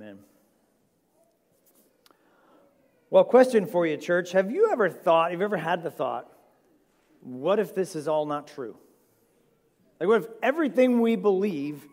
Amen. 0.00 0.18
Well, 3.10 3.24
question 3.24 3.66
for 3.66 3.86
you, 3.86 3.98
church. 3.98 4.32
Have 4.32 4.50
you 4.50 4.70
ever 4.72 4.88
thought, 4.88 5.30
have 5.30 5.40
you 5.40 5.44
ever 5.44 5.58
had 5.58 5.82
the 5.82 5.90
thought, 5.90 6.32
what 7.20 7.58
if 7.58 7.74
this 7.74 7.94
is 7.94 8.08
all 8.08 8.24
not 8.24 8.46
true? 8.46 8.76
Like, 9.98 10.08
what 10.08 10.22
if 10.22 10.28
everything 10.42 11.02
we 11.02 11.16
believe 11.16 11.84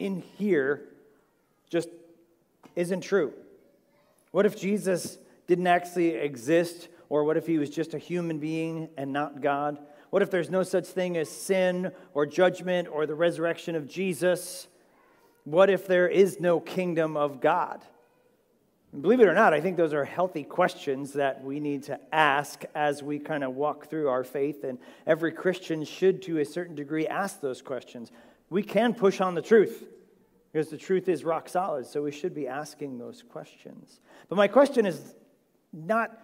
in 0.00 0.24
here 0.38 0.88
just 1.70 1.88
isn't 2.74 3.02
true? 3.02 3.32
What 4.32 4.44
if 4.44 4.58
Jesus 4.58 5.18
didn't 5.46 5.68
actually 5.68 6.16
exist, 6.16 6.88
or 7.10 7.22
what 7.22 7.36
if 7.36 7.46
he 7.46 7.58
was 7.58 7.70
just 7.70 7.94
a 7.94 7.98
human 7.98 8.40
being 8.40 8.88
and 8.96 9.12
not 9.12 9.40
God? 9.40 9.78
What 10.10 10.20
if 10.22 10.32
there's 10.32 10.50
no 10.50 10.64
such 10.64 10.86
thing 10.86 11.16
as 11.16 11.28
sin 11.28 11.92
or 12.12 12.26
judgment 12.26 12.88
or 12.88 13.06
the 13.06 13.14
resurrection 13.14 13.76
of 13.76 13.86
Jesus? 13.86 14.66
What 15.44 15.70
if 15.70 15.86
there 15.86 16.08
is 16.08 16.40
no 16.40 16.60
kingdom 16.60 17.16
of 17.16 17.40
God? 17.40 17.82
believe 19.00 19.20
it 19.20 19.26
or 19.26 19.34
not, 19.34 19.54
I 19.54 19.60
think 19.62 19.78
those 19.78 19.94
are 19.94 20.04
healthy 20.04 20.44
questions 20.44 21.14
that 21.14 21.42
we 21.42 21.60
need 21.60 21.84
to 21.84 21.98
ask 22.12 22.64
as 22.74 23.02
we 23.02 23.18
kind 23.18 23.42
of 23.42 23.54
walk 23.54 23.88
through 23.88 24.08
our 24.08 24.22
faith. 24.22 24.64
And 24.64 24.78
every 25.06 25.32
Christian 25.32 25.84
should, 25.84 26.20
to 26.22 26.40
a 26.40 26.44
certain 26.44 26.74
degree, 26.74 27.06
ask 27.06 27.40
those 27.40 27.62
questions. 27.62 28.12
We 28.50 28.62
can 28.62 28.92
push 28.92 29.22
on 29.22 29.34
the 29.34 29.40
truth 29.40 29.84
because 30.52 30.68
the 30.68 30.76
truth 30.76 31.08
is 31.08 31.24
rock 31.24 31.48
solid, 31.48 31.86
so 31.86 32.02
we 32.02 32.12
should 32.12 32.34
be 32.34 32.46
asking 32.46 32.98
those 32.98 33.22
questions. 33.22 34.00
But 34.28 34.36
my 34.36 34.48
question 34.48 34.84
is 34.84 35.14
not 35.72 36.18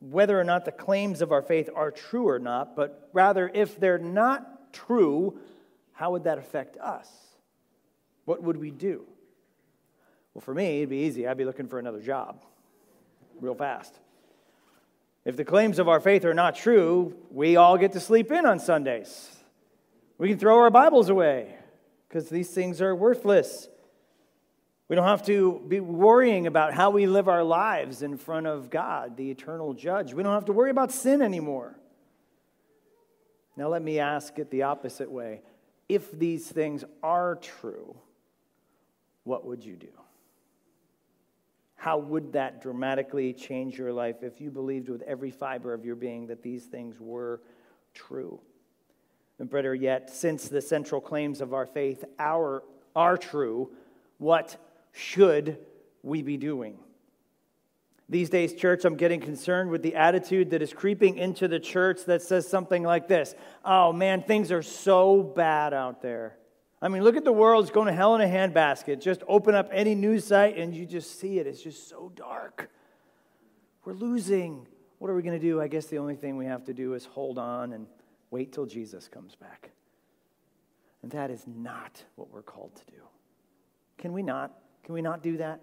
whether 0.00 0.38
or 0.38 0.44
not 0.44 0.66
the 0.66 0.72
claims 0.72 1.22
of 1.22 1.32
our 1.32 1.40
faith 1.40 1.70
are 1.74 1.90
true 1.90 2.28
or 2.28 2.38
not, 2.38 2.76
but 2.76 3.08
rather 3.14 3.50
if 3.54 3.80
they're 3.80 3.98
not 3.98 4.72
true, 4.74 5.38
how 5.92 6.10
would 6.12 6.24
that 6.24 6.36
affect 6.36 6.76
us? 6.76 7.08
What 8.24 8.42
would 8.42 8.56
we 8.56 8.70
do? 8.70 9.04
Well, 10.34 10.42
for 10.42 10.54
me, 10.54 10.78
it'd 10.78 10.88
be 10.88 10.98
easy. 10.98 11.26
I'd 11.26 11.36
be 11.36 11.44
looking 11.44 11.68
for 11.68 11.78
another 11.78 12.00
job 12.00 12.42
real 13.40 13.54
fast. 13.54 13.98
If 15.24 15.36
the 15.36 15.44
claims 15.44 15.78
of 15.78 15.88
our 15.88 16.00
faith 16.00 16.24
are 16.24 16.34
not 16.34 16.54
true, 16.54 17.16
we 17.30 17.56
all 17.56 17.76
get 17.76 17.92
to 17.92 18.00
sleep 18.00 18.30
in 18.32 18.46
on 18.46 18.58
Sundays. 18.58 19.36
We 20.18 20.28
can 20.28 20.38
throw 20.38 20.58
our 20.58 20.70
Bibles 20.70 21.08
away 21.08 21.56
because 22.08 22.28
these 22.28 22.50
things 22.50 22.80
are 22.80 22.94
worthless. 22.94 23.68
We 24.88 24.96
don't 24.96 25.06
have 25.06 25.24
to 25.26 25.62
be 25.68 25.80
worrying 25.80 26.46
about 26.46 26.74
how 26.74 26.90
we 26.90 27.06
live 27.06 27.28
our 27.28 27.44
lives 27.44 28.02
in 28.02 28.16
front 28.16 28.46
of 28.46 28.68
God, 28.68 29.16
the 29.16 29.30
eternal 29.30 29.74
judge. 29.74 30.12
We 30.12 30.22
don't 30.22 30.34
have 30.34 30.44
to 30.46 30.52
worry 30.52 30.70
about 30.70 30.92
sin 30.92 31.22
anymore. 31.22 31.78
Now, 33.56 33.68
let 33.68 33.82
me 33.82 33.98
ask 33.98 34.38
it 34.38 34.50
the 34.50 34.62
opposite 34.62 35.10
way. 35.10 35.42
If 35.88 36.10
these 36.10 36.46
things 36.46 36.84
are 37.02 37.36
true, 37.36 37.96
what 39.24 39.46
would 39.46 39.64
you 39.64 39.76
do? 39.76 39.88
How 41.76 41.98
would 41.98 42.34
that 42.34 42.62
dramatically 42.62 43.32
change 43.32 43.76
your 43.76 43.92
life 43.92 44.22
if 44.22 44.40
you 44.40 44.50
believed 44.50 44.88
with 44.88 45.02
every 45.02 45.30
fiber 45.30 45.74
of 45.74 45.84
your 45.84 45.96
being 45.96 46.28
that 46.28 46.42
these 46.42 46.64
things 46.64 47.00
were 47.00 47.42
true? 47.92 48.40
And 49.38 49.50
better 49.50 49.74
yet, 49.74 50.08
since 50.08 50.48
the 50.48 50.62
central 50.62 51.00
claims 51.00 51.40
of 51.40 51.52
our 51.52 51.66
faith 51.66 52.04
are, 52.18 52.62
are 52.94 53.16
true, 53.16 53.70
what 54.18 54.56
should 54.92 55.58
we 56.04 56.22
be 56.22 56.36
doing? 56.36 56.78
These 58.08 58.30
days, 58.30 58.54
church, 58.54 58.84
I'm 58.84 58.96
getting 58.96 59.20
concerned 59.20 59.70
with 59.70 59.82
the 59.82 59.96
attitude 59.96 60.50
that 60.50 60.62
is 60.62 60.72
creeping 60.72 61.16
into 61.16 61.48
the 61.48 61.58
church 61.58 62.04
that 62.04 62.22
says 62.22 62.46
something 62.46 62.82
like 62.82 63.08
this 63.08 63.34
Oh 63.64 63.92
man, 63.92 64.22
things 64.22 64.52
are 64.52 64.62
so 64.62 65.22
bad 65.22 65.74
out 65.74 66.02
there. 66.02 66.36
I 66.82 66.88
mean, 66.88 67.04
look 67.04 67.16
at 67.16 67.24
the 67.24 67.32
world. 67.32 67.64
It's 67.64 67.72
going 67.72 67.86
to 67.86 67.92
hell 67.92 68.16
in 68.16 68.20
a 68.20 68.26
handbasket. 68.26 69.00
Just 69.00 69.22
open 69.28 69.54
up 69.54 69.68
any 69.72 69.94
news 69.94 70.26
site 70.26 70.58
and 70.58 70.74
you 70.74 70.84
just 70.84 71.20
see 71.20 71.38
it. 71.38 71.46
It's 71.46 71.62
just 71.62 71.88
so 71.88 72.10
dark. 72.16 72.70
We're 73.84 73.92
losing. 73.92 74.66
What 74.98 75.08
are 75.08 75.14
we 75.14 75.22
going 75.22 75.38
to 75.38 75.44
do? 75.44 75.60
I 75.60 75.68
guess 75.68 75.86
the 75.86 75.98
only 75.98 76.16
thing 76.16 76.36
we 76.36 76.46
have 76.46 76.64
to 76.64 76.74
do 76.74 76.94
is 76.94 77.04
hold 77.04 77.38
on 77.38 77.72
and 77.72 77.86
wait 78.32 78.52
till 78.52 78.66
Jesus 78.66 79.06
comes 79.06 79.36
back. 79.36 79.70
And 81.02 81.12
that 81.12 81.30
is 81.30 81.44
not 81.46 82.02
what 82.16 82.32
we're 82.32 82.42
called 82.42 82.74
to 82.74 82.84
do. 82.92 83.02
Can 83.98 84.12
we 84.12 84.22
not? 84.22 84.52
Can 84.82 84.94
we 84.94 85.02
not 85.02 85.22
do 85.22 85.36
that? 85.36 85.60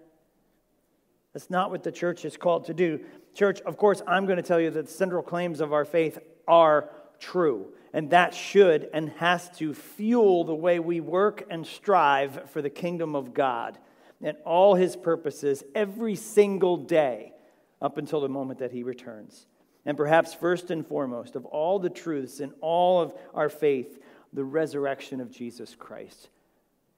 That's 1.34 1.50
not 1.50 1.70
what 1.70 1.82
the 1.82 1.92
church 1.92 2.24
is 2.24 2.38
called 2.38 2.64
to 2.64 2.74
do. 2.74 2.98
Church, 3.34 3.60
of 3.62 3.76
course, 3.76 4.02
I'm 4.06 4.24
going 4.24 4.38
to 4.38 4.42
tell 4.42 4.60
you 4.60 4.70
that 4.70 4.86
the 4.86 4.92
central 4.92 5.22
claims 5.22 5.60
of 5.60 5.74
our 5.74 5.84
faith 5.84 6.18
are 6.48 6.90
true. 7.20 7.68
And 7.92 8.10
that 8.10 8.34
should 8.34 8.88
and 8.92 9.10
has 9.10 9.48
to 9.58 9.74
fuel 9.74 10.44
the 10.44 10.54
way 10.54 10.78
we 10.78 11.00
work 11.00 11.44
and 11.50 11.66
strive 11.66 12.50
for 12.50 12.62
the 12.62 12.70
kingdom 12.70 13.14
of 13.14 13.34
God 13.34 13.78
and 14.22 14.36
all 14.44 14.74
his 14.74 14.96
purposes 14.96 15.62
every 15.74 16.14
single 16.14 16.76
day 16.76 17.32
up 17.80 17.98
until 17.98 18.20
the 18.20 18.28
moment 18.28 18.58
that 18.58 18.72
he 18.72 18.82
returns. 18.82 19.46
And 19.86 19.96
perhaps 19.96 20.34
first 20.34 20.70
and 20.70 20.86
foremost, 20.86 21.36
of 21.36 21.46
all 21.46 21.78
the 21.78 21.90
truths 21.90 22.40
in 22.40 22.52
all 22.60 23.00
of 23.00 23.14
our 23.34 23.48
faith, 23.48 23.98
the 24.32 24.44
resurrection 24.44 25.20
of 25.20 25.30
Jesus 25.30 25.74
Christ 25.74 26.28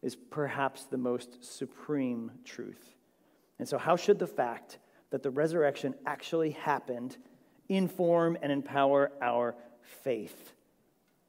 is 0.03 0.17
perhaps 0.17 0.85
the 0.85 0.99
most 0.99 1.45
supreme 1.45 2.33
truth. 2.45 2.97
And 3.59 3.69
so, 3.69 3.79
how 3.79 3.97
should 3.97 4.19
the 4.19 4.27
fact 4.27 4.79
that 5.11 5.23
the 5.23 5.31
resurrection 5.31 5.95
actually 6.05 6.51
happened 6.51 7.17
inform 7.69 8.37
and 8.43 8.51
empower 8.51 9.13
our 9.23 9.55
faith? 10.03 10.53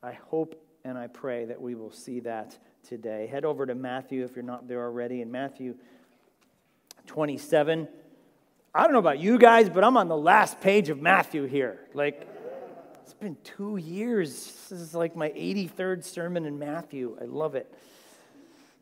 I 0.01 0.13
hope 0.13 0.61
and 0.83 0.97
I 0.97 1.07
pray 1.07 1.45
that 1.45 1.61
we 1.61 1.75
will 1.75 1.91
see 1.91 2.19
that 2.21 2.57
today. 2.87 3.27
Head 3.27 3.45
over 3.45 3.65
to 3.65 3.75
Matthew 3.75 4.25
if 4.25 4.35
you're 4.35 4.43
not 4.43 4.67
there 4.67 4.83
already. 4.83 5.21
In 5.21 5.31
Matthew 5.31 5.75
27, 7.07 7.87
I 8.75 8.83
don't 8.83 8.91
know 8.91 8.99
about 8.99 9.19
you 9.19 9.37
guys, 9.37 9.69
but 9.69 9.83
I'm 9.83 9.97
on 9.97 10.07
the 10.07 10.17
last 10.17 10.59
page 10.59 10.89
of 10.89 11.01
Matthew 11.01 11.45
here. 11.45 11.79
Like, 11.93 12.27
it's 13.03 13.13
been 13.13 13.37
two 13.43 13.77
years. 13.77 14.45
This 14.69 14.79
is 14.79 14.93
like 14.93 15.15
my 15.15 15.29
83rd 15.29 16.03
sermon 16.03 16.45
in 16.45 16.59
Matthew. 16.59 17.17
I 17.21 17.25
love 17.25 17.55
it. 17.55 17.73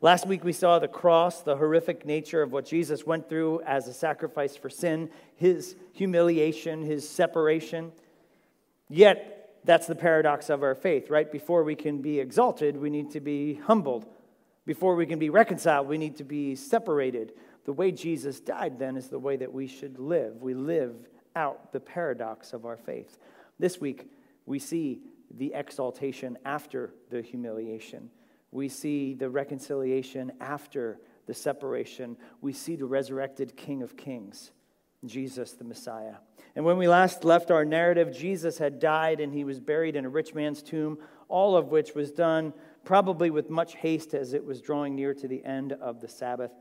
Last 0.00 0.26
week 0.26 0.42
we 0.42 0.52
saw 0.52 0.80
the 0.80 0.88
cross, 0.88 1.42
the 1.42 1.56
horrific 1.56 2.04
nature 2.04 2.42
of 2.42 2.50
what 2.50 2.66
Jesus 2.66 3.06
went 3.06 3.28
through 3.28 3.62
as 3.62 3.86
a 3.86 3.92
sacrifice 3.92 4.56
for 4.56 4.68
sin, 4.68 5.10
his 5.36 5.76
humiliation, 5.92 6.82
his 6.82 7.08
separation. 7.08 7.92
Yet, 8.88 9.41
that's 9.64 9.86
the 9.86 9.94
paradox 9.94 10.50
of 10.50 10.62
our 10.62 10.74
faith, 10.74 11.10
right? 11.10 11.30
Before 11.30 11.62
we 11.62 11.74
can 11.74 12.02
be 12.02 12.18
exalted, 12.18 12.76
we 12.76 12.90
need 12.90 13.10
to 13.12 13.20
be 13.20 13.54
humbled. 13.54 14.06
Before 14.64 14.94
we 14.94 15.06
can 15.06 15.18
be 15.18 15.30
reconciled, 15.30 15.88
we 15.88 15.98
need 15.98 16.16
to 16.16 16.24
be 16.24 16.54
separated. 16.54 17.32
The 17.64 17.72
way 17.72 17.92
Jesus 17.92 18.40
died, 18.40 18.78
then, 18.78 18.96
is 18.96 19.08
the 19.08 19.18
way 19.18 19.36
that 19.36 19.52
we 19.52 19.66
should 19.66 19.98
live. 19.98 20.40
We 20.40 20.54
live 20.54 20.94
out 21.36 21.72
the 21.72 21.80
paradox 21.80 22.52
of 22.52 22.66
our 22.66 22.76
faith. 22.76 23.18
This 23.58 23.80
week, 23.80 24.10
we 24.46 24.58
see 24.58 25.00
the 25.36 25.52
exaltation 25.54 26.38
after 26.44 26.92
the 27.10 27.22
humiliation. 27.22 28.10
We 28.50 28.68
see 28.68 29.14
the 29.14 29.30
reconciliation 29.30 30.32
after 30.40 30.98
the 31.26 31.34
separation. 31.34 32.16
We 32.40 32.52
see 32.52 32.76
the 32.76 32.84
resurrected 32.86 33.56
King 33.56 33.82
of 33.82 33.96
Kings, 33.96 34.50
Jesus 35.04 35.52
the 35.52 35.64
Messiah. 35.64 36.14
And 36.54 36.64
when 36.64 36.76
we 36.76 36.86
last 36.86 37.24
left 37.24 37.50
our 37.50 37.64
narrative, 37.64 38.16
Jesus 38.16 38.58
had 38.58 38.78
died 38.78 39.20
and 39.20 39.32
he 39.32 39.44
was 39.44 39.58
buried 39.58 39.96
in 39.96 40.04
a 40.04 40.08
rich 40.08 40.34
man's 40.34 40.62
tomb, 40.62 40.98
all 41.28 41.56
of 41.56 41.68
which 41.68 41.94
was 41.94 42.10
done 42.12 42.52
probably 42.84 43.30
with 43.30 43.48
much 43.48 43.74
haste 43.76 44.14
as 44.14 44.32
it 44.32 44.44
was 44.44 44.60
drawing 44.60 44.94
near 44.94 45.14
to 45.14 45.28
the 45.28 45.44
end 45.44 45.72
of 45.72 46.00
the 46.00 46.08
Sabbath. 46.08 46.52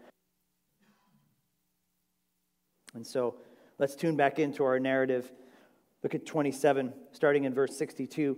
And 2.93 3.05
so 3.05 3.35
let's 3.79 3.95
tune 3.95 4.15
back 4.15 4.39
into 4.39 4.63
our 4.63 4.79
narrative. 4.79 5.31
Look 6.03 6.15
at 6.15 6.25
27, 6.25 6.93
starting 7.11 7.45
in 7.45 7.53
verse 7.53 7.75
62. 7.77 8.37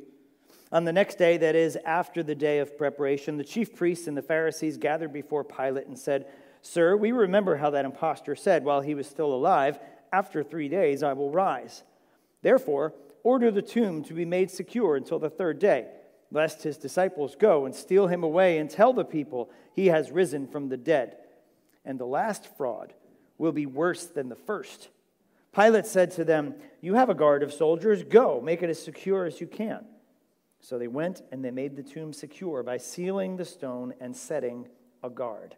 On 0.72 0.85
the 0.85 0.94
next 0.94 1.18
day, 1.18 1.38
that 1.38 1.56
is, 1.56 1.78
after 1.85 2.24
the 2.24 2.35
day 2.35 2.59
of 2.59 2.78
preparation, 2.78 3.38
the 3.38 3.44
chief 3.44 3.75
priests 3.75 4.08
and 4.08 4.18
the 4.18 4.22
Pharisees 4.22 4.78
gathered 4.78 5.14
before 5.14 5.44
Pilate 5.44 5.88
and 5.88 5.97
said, 5.97 6.25
Sir, 6.62 6.96
we 6.96 7.12
remember 7.12 7.58
how 7.58 7.70
that 7.72 7.85
impostor 7.85 8.35
said 8.35 8.64
while 8.64 8.82
he 8.82 8.96
was 8.96 9.05
still 9.05 9.34
alive, 9.34 9.79
after 10.14 10.44
three 10.44 10.70
days 10.70 11.04
I 11.04 11.12
will 11.12 11.32
rise. 11.32 11.84
Therefore, 12.42 12.94
order 13.24 13.52
the 13.52 13.62
tomb 13.62 14.04
to 14.06 14.14
be 14.14 14.24
made 14.24 14.52
secure 14.52 14.96
until 14.96 15.20
the 15.20 15.30
third 15.30 15.60
day, 15.60 15.88
lest 16.32 16.64
his 16.64 16.78
disciples 16.78 17.36
go 17.36 17.66
and 17.66 17.74
steal 17.74 18.08
him 18.08 18.24
away 18.24 18.60
and 18.60 18.70
tell 18.70 18.94
the 18.94 19.04
people 19.04 19.50
he 19.74 19.88
has 19.88 20.12
risen 20.12 20.48
from 20.48 20.70
the 20.70 20.78
dead. 20.78 21.18
And 21.84 22.00
the 22.00 22.06
last 22.06 22.48
fraud 22.56 22.94
will 23.38 23.52
be 23.52 23.66
worse 23.66 24.06
than 24.06 24.30
the 24.30 24.36
first. 24.36 24.90
Pilate 25.54 25.86
said 25.86 26.12
to 26.12 26.24
them, 26.24 26.56
You 26.80 26.94
have 26.94 27.10
a 27.10 27.16
guard 27.16 27.44
of 27.44 27.52
soldiers. 27.52 28.04
Go, 28.04 28.40
make 28.40 28.62
it 28.64 28.70
as 28.70 28.82
secure 28.82 29.26
as 29.26 29.42
you 29.42 29.48
can. 29.48 29.86
So 30.60 30.78
they 30.78 30.88
went 30.88 31.22
and 31.32 31.44
they 31.44 31.52
made 31.52 31.76
the 31.76 31.84
tomb 31.84 32.14
secure 32.14 32.64
by 32.64 32.78
sealing 32.78 33.36
the 33.36 33.46
stone 33.46 33.94
and 34.00 34.16
setting 34.16 34.68
a 35.04 35.10
guard. 35.10 35.56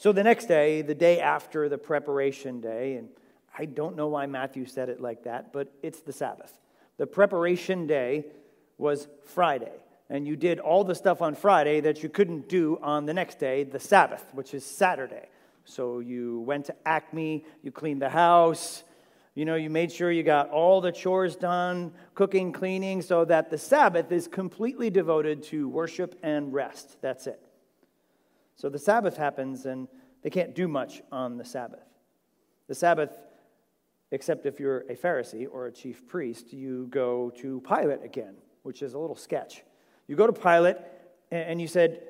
So 0.00 0.12
the 0.12 0.22
next 0.22 0.46
day, 0.46 0.80
the 0.80 0.94
day 0.94 1.20
after 1.20 1.68
the 1.68 1.76
preparation 1.76 2.62
day, 2.62 2.94
and 2.94 3.10
I 3.58 3.66
don't 3.66 3.96
know 3.96 4.08
why 4.08 4.24
Matthew 4.24 4.64
said 4.64 4.88
it 4.88 4.98
like 4.98 5.24
that, 5.24 5.52
but 5.52 5.70
it's 5.82 6.00
the 6.00 6.10
Sabbath. 6.10 6.58
The 6.96 7.06
preparation 7.06 7.86
day 7.86 8.24
was 8.78 9.08
Friday, 9.26 9.74
and 10.08 10.26
you 10.26 10.36
did 10.36 10.58
all 10.58 10.84
the 10.84 10.94
stuff 10.94 11.20
on 11.20 11.34
Friday 11.34 11.80
that 11.80 12.02
you 12.02 12.08
couldn't 12.08 12.48
do 12.48 12.78
on 12.80 13.04
the 13.04 13.12
next 13.12 13.38
day, 13.38 13.62
the 13.62 13.78
Sabbath, 13.78 14.24
which 14.32 14.54
is 14.54 14.64
Saturday. 14.64 15.28
So 15.66 15.98
you 15.98 16.40
went 16.46 16.64
to 16.64 16.74
Acme, 16.86 17.44
you 17.62 17.70
cleaned 17.70 18.00
the 18.00 18.08
house, 18.08 18.84
you 19.34 19.44
know, 19.44 19.56
you 19.56 19.68
made 19.68 19.92
sure 19.92 20.10
you 20.10 20.22
got 20.22 20.48
all 20.48 20.80
the 20.80 20.92
chores 20.92 21.36
done, 21.36 21.92
cooking, 22.14 22.52
cleaning, 22.54 23.02
so 23.02 23.26
that 23.26 23.50
the 23.50 23.58
Sabbath 23.58 24.10
is 24.12 24.28
completely 24.28 24.88
devoted 24.88 25.42
to 25.42 25.68
worship 25.68 26.18
and 26.22 26.54
rest. 26.54 26.96
That's 27.02 27.26
it. 27.26 27.49
So 28.60 28.68
the 28.68 28.78
Sabbath 28.78 29.16
happens, 29.16 29.64
and 29.64 29.88
they 30.20 30.28
can't 30.28 30.54
do 30.54 30.68
much 30.68 31.00
on 31.10 31.38
the 31.38 31.46
Sabbath. 31.46 31.80
The 32.68 32.74
Sabbath, 32.74 33.16
except 34.10 34.44
if 34.44 34.60
you're 34.60 34.80
a 34.80 34.94
Pharisee 34.94 35.46
or 35.50 35.68
a 35.68 35.72
chief 35.72 36.06
priest, 36.06 36.52
you 36.52 36.86
go 36.90 37.30
to 37.38 37.62
Pilate 37.66 38.04
again, 38.04 38.34
which 38.62 38.82
is 38.82 38.92
a 38.92 38.98
little 38.98 39.16
sketch. 39.16 39.62
You 40.08 40.14
go 40.14 40.26
to 40.26 40.32
Pilate, 40.34 40.76
and 41.30 41.58
you 41.58 41.68
said, 41.68 42.02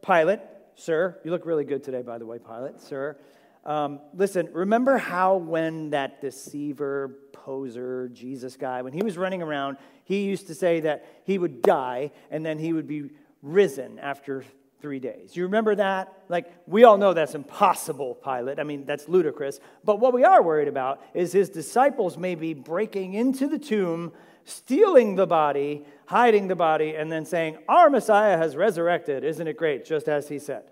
Pilate, 0.00 0.38
sir, 0.76 1.18
you 1.24 1.32
look 1.32 1.44
really 1.44 1.64
good 1.64 1.82
today, 1.82 2.02
by 2.02 2.18
the 2.18 2.26
way, 2.26 2.38
Pilate, 2.38 2.78
sir. 2.80 3.16
Um, 3.64 3.98
listen, 4.14 4.50
remember 4.52 4.96
how 4.96 5.38
when 5.38 5.90
that 5.90 6.20
deceiver, 6.20 7.18
poser, 7.32 8.10
Jesus 8.10 8.56
guy, 8.56 8.82
when 8.82 8.92
he 8.92 9.02
was 9.02 9.18
running 9.18 9.42
around, 9.42 9.78
he 10.04 10.22
used 10.22 10.46
to 10.46 10.54
say 10.54 10.78
that 10.80 11.04
he 11.24 11.36
would 11.36 11.62
die 11.62 12.12
and 12.30 12.46
then 12.46 12.60
he 12.60 12.72
would 12.72 12.86
be 12.86 13.10
risen 13.42 13.98
after 13.98 14.44
three 14.84 14.98
days. 14.98 15.34
You 15.34 15.44
remember 15.44 15.74
that? 15.76 16.12
Like, 16.28 16.52
we 16.66 16.84
all 16.84 16.98
know 16.98 17.14
that's 17.14 17.34
impossible, 17.34 18.16
Pilate. 18.16 18.58
I 18.58 18.64
mean, 18.64 18.84
that's 18.84 19.08
ludicrous. 19.08 19.58
But 19.82 19.98
what 19.98 20.12
we 20.12 20.24
are 20.24 20.42
worried 20.42 20.68
about 20.68 21.00
is 21.14 21.32
his 21.32 21.48
disciples 21.48 22.18
may 22.18 22.34
be 22.34 22.52
breaking 22.52 23.14
into 23.14 23.48
the 23.48 23.58
tomb, 23.58 24.12
stealing 24.44 25.16
the 25.16 25.26
body, 25.26 25.86
hiding 26.04 26.48
the 26.48 26.54
body, 26.54 26.96
and 26.96 27.10
then 27.10 27.24
saying, 27.24 27.56
Our 27.66 27.88
Messiah 27.88 28.36
has 28.36 28.56
resurrected. 28.56 29.24
Isn't 29.24 29.48
it 29.48 29.56
great? 29.56 29.86
Just 29.86 30.06
as 30.06 30.28
he 30.28 30.38
said. 30.38 30.64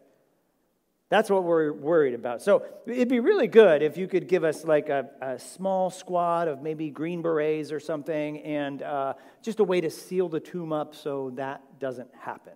That's 1.08 1.30
what 1.30 1.44
we're 1.44 1.72
worried 1.72 2.12
about. 2.12 2.42
So 2.42 2.66
it'd 2.84 3.08
be 3.08 3.20
really 3.20 3.48
good 3.48 3.80
if 3.80 3.96
you 3.96 4.06
could 4.08 4.28
give 4.28 4.44
us 4.44 4.62
like 4.62 4.90
a, 4.90 5.08
a 5.22 5.38
small 5.38 5.88
squad 5.88 6.48
of 6.48 6.60
maybe 6.60 6.90
Green 6.90 7.22
Berets 7.22 7.72
or 7.72 7.80
something 7.80 8.42
and 8.42 8.82
uh, 8.82 9.14
just 9.42 9.60
a 9.60 9.64
way 9.64 9.80
to 9.80 9.88
seal 9.88 10.28
the 10.28 10.40
tomb 10.40 10.70
up 10.70 10.94
so 10.94 11.30
that 11.36 11.62
doesn't 11.80 12.10
happen. 12.20 12.52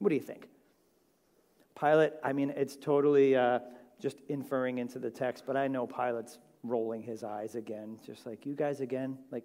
What 0.00 0.08
do 0.08 0.16
you 0.16 0.20
think? 0.20 0.48
Pilate, 1.78 2.12
I 2.24 2.32
mean, 2.32 2.50
it's 2.56 2.76
totally 2.76 3.36
uh, 3.36 3.60
just 4.00 4.18
inferring 4.28 4.78
into 4.78 4.98
the 4.98 5.10
text, 5.10 5.44
but 5.46 5.56
I 5.56 5.68
know 5.68 5.86
Pilate's 5.86 6.38
rolling 6.62 7.02
his 7.02 7.22
eyes 7.22 7.54
again, 7.54 7.98
just 8.04 8.26
like, 8.26 8.46
you 8.46 8.54
guys 8.54 8.80
again? 8.80 9.18
Like, 9.30 9.44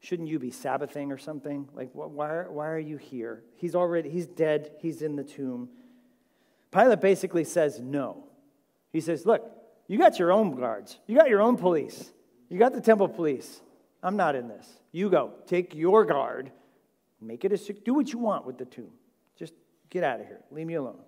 shouldn't 0.00 0.28
you 0.28 0.38
be 0.38 0.50
Sabbathing 0.50 1.10
or 1.10 1.18
something? 1.18 1.68
Like, 1.74 1.90
why, 1.92 2.44
why 2.48 2.68
are 2.68 2.78
you 2.78 2.98
here? 2.98 3.44
He's 3.56 3.74
already, 3.74 4.10
he's 4.10 4.26
dead, 4.26 4.72
he's 4.80 5.00
in 5.00 5.16
the 5.16 5.24
tomb. 5.24 5.70
Pilate 6.70 7.00
basically 7.00 7.44
says 7.44 7.80
no. 7.80 8.24
He 8.92 9.00
says, 9.00 9.24
Look, 9.24 9.50
you 9.86 9.98
got 9.98 10.18
your 10.18 10.32
own 10.32 10.54
guards, 10.54 10.98
you 11.06 11.16
got 11.16 11.28
your 11.28 11.40
own 11.40 11.56
police, 11.56 12.12
you 12.48 12.58
got 12.58 12.72
the 12.72 12.80
temple 12.80 13.08
police. 13.08 13.60
I'm 14.02 14.16
not 14.16 14.34
in 14.34 14.48
this. 14.48 14.68
You 14.92 15.08
go, 15.08 15.32
take 15.46 15.74
your 15.74 16.04
guard, 16.04 16.52
make 17.22 17.46
it 17.46 17.52
a 17.52 17.72
do 17.72 17.94
what 17.94 18.12
you 18.12 18.18
want 18.18 18.44
with 18.44 18.58
the 18.58 18.66
tomb. 18.66 18.90
Just 19.38 19.54
get 19.88 20.04
out 20.04 20.20
of 20.20 20.26
here. 20.26 20.40
Leave 20.50 20.66
me 20.66 20.74
alone. 20.74 20.98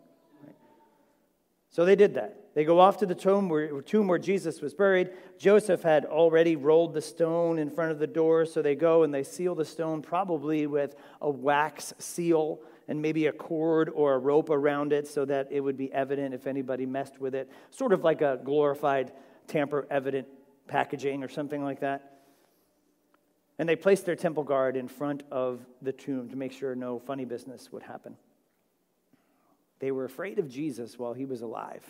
So 1.70 1.84
they 1.84 1.96
did 1.96 2.14
that. 2.14 2.54
They 2.54 2.64
go 2.64 2.80
off 2.80 2.96
to 2.98 3.06
the 3.06 3.14
tomb 3.14 3.50
where, 3.50 3.82
tomb 3.82 4.08
where 4.08 4.18
Jesus 4.18 4.62
was 4.62 4.72
buried. 4.72 5.10
Joseph 5.36 5.82
had 5.82 6.06
already 6.06 6.56
rolled 6.56 6.94
the 6.94 7.02
stone 7.02 7.58
in 7.58 7.68
front 7.68 7.92
of 7.92 7.98
the 7.98 8.06
door, 8.06 8.46
so 8.46 8.62
they 8.62 8.74
go 8.74 9.02
and 9.02 9.12
they 9.12 9.22
seal 9.22 9.54
the 9.54 9.64
stone, 9.64 10.00
probably 10.00 10.66
with 10.66 10.94
a 11.20 11.30
wax 11.30 11.92
seal 11.98 12.60
and 12.88 13.02
maybe 13.02 13.26
a 13.26 13.32
cord 13.32 13.90
or 13.90 14.14
a 14.14 14.18
rope 14.18 14.48
around 14.48 14.92
it 14.92 15.06
so 15.06 15.24
that 15.24 15.48
it 15.50 15.60
would 15.60 15.76
be 15.76 15.92
evident 15.92 16.32
if 16.32 16.46
anybody 16.46 16.86
messed 16.86 17.20
with 17.20 17.34
it. 17.34 17.50
Sort 17.70 17.92
of 17.92 18.04
like 18.04 18.22
a 18.22 18.40
glorified 18.42 19.12
tamper 19.48 19.86
evident 19.90 20.26
packaging 20.66 21.22
or 21.22 21.28
something 21.28 21.62
like 21.62 21.80
that. 21.80 22.20
And 23.58 23.68
they 23.68 23.76
placed 23.76 24.06
their 24.06 24.16
temple 24.16 24.44
guard 24.44 24.76
in 24.76 24.86
front 24.86 25.22
of 25.30 25.60
the 25.82 25.92
tomb 25.92 26.28
to 26.30 26.36
make 26.36 26.52
sure 26.52 26.74
no 26.74 26.98
funny 26.98 27.24
business 27.24 27.72
would 27.72 27.82
happen. 27.82 28.16
They 29.78 29.90
were 29.90 30.04
afraid 30.04 30.38
of 30.38 30.48
Jesus 30.48 30.98
while 30.98 31.12
he 31.12 31.24
was 31.24 31.42
alive. 31.42 31.84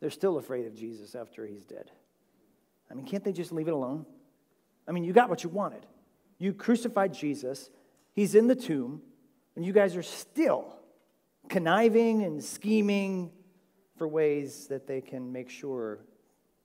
They're 0.00 0.10
still 0.10 0.38
afraid 0.38 0.66
of 0.66 0.74
Jesus 0.74 1.14
after 1.14 1.46
he's 1.46 1.64
dead. 1.64 1.90
I 2.90 2.94
mean, 2.94 3.06
can't 3.06 3.22
they 3.22 3.32
just 3.32 3.52
leave 3.52 3.68
it 3.68 3.74
alone? 3.74 4.06
I 4.88 4.92
mean, 4.92 5.04
you 5.04 5.12
got 5.12 5.28
what 5.28 5.44
you 5.44 5.50
wanted. 5.50 5.86
You 6.38 6.52
crucified 6.52 7.12
Jesus, 7.14 7.70
he's 8.12 8.34
in 8.34 8.46
the 8.46 8.54
tomb. 8.54 9.02
And 9.56 9.64
you 9.64 9.72
guys 9.72 9.96
are 9.96 10.02
still 10.02 10.76
conniving 11.48 12.22
and 12.22 12.42
scheming 12.42 13.30
for 13.96 14.08
ways 14.08 14.68
that 14.68 14.86
they 14.86 15.00
can 15.00 15.32
make 15.32 15.50
sure 15.50 15.98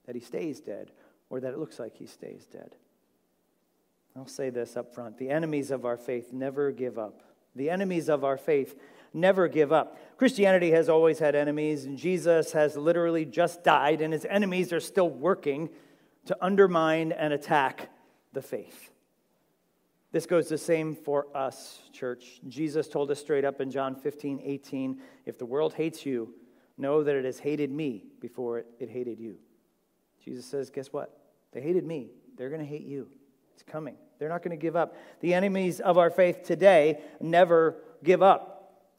that 0.06 0.16
he 0.16 0.22
stays 0.22 0.62
dead 0.62 0.92
or 1.30 1.40
that 1.40 1.52
it 1.52 1.58
looks 1.58 1.80
like 1.80 1.96
he 1.98 2.06
stays 2.06 2.46
dead. 2.46 2.76
I'll 4.16 4.28
say 4.28 4.50
this 4.50 4.78
up 4.78 4.94
front 4.94 5.18
the 5.18 5.30
enemies 5.30 5.72
of 5.72 5.84
our 5.84 5.98
faith 5.98 6.32
never 6.32 6.72
give 6.72 6.98
up. 6.98 7.22
The 7.56 7.70
enemies 7.70 8.08
of 8.10 8.24
our 8.24 8.38
faith 8.38 8.76
never 9.16 9.48
give 9.48 9.72
up. 9.72 9.98
Christianity 10.18 10.72
has 10.72 10.90
always 10.90 11.18
had 11.18 11.34
enemies, 11.34 11.86
and 11.86 11.98
Jesus 11.98 12.52
has 12.52 12.76
literally 12.76 13.26
just 13.26 13.64
died, 13.64 14.02
and 14.02 14.14
his 14.14 14.26
enemies 14.26 14.72
are 14.72 14.80
still 14.80 15.10
working 15.10 15.70
to 16.26 16.38
undermine 16.42 17.12
and 17.12 17.34
attack 17.34 17.90
the 18.34 18.42
faith. 18.42 18.92
This 20.12 20.26
goes 20.26 20.48
the 20.48 20.58
same 20.58 20.96
for 20.96 21.28
us, 21.36 21.80
church. 21.92 22.40
Jesus 22.48 22.88
told 22.88 23.12
us 23.12 23.20
straight 23.20 23.44
up 23.44 23.60
in 23.60 23.72
John 23.72 23.96
15, 23.96 24.42
18 24.44 25.02
if 25.26 25.38
the 25.38 25.46
world 25.46 25.74
hates 25.74 26.06
you, 26.06 26.34
know 26.78 27.04
that 27.04 27.16
it 27.16 27.26
has 27.26 27.40
hated 27.40 27.72
me 27.72 28.06
before 28.20 28.60
it, 28.60 28.68
it 28.80 28.90
hated 28.90 29.20
you. 29.20 29.38
Jesus 30.24 30.46
says, 30.46 30.70
guess 30.70 30.92
what? 30.92 31.18
They 31.52 31.62
hated 31.62 31.86
me. 31.86 32.10
They're 32.38 32.50
going 32.50 32.62
to 32.62 32.68
hate 32.68 32.86
you. 32.86 33.08
It's 33.54 33.64
coming. 33.64 33.96
They're 34.20 34.30
not 34.30 34.42
going 34.42 34.58
to 34.58 34.62
give 34.62 34.76
up. 34.76 34.96
The 35.22 35.34
enemies 35.34 35.80
of 35.80 35.98
our 35.98 36.10
faith 36.10 36.44
today 36.44 37.00
never 37.22 37.76
give 38.04 38.22
up. 38.22 38.55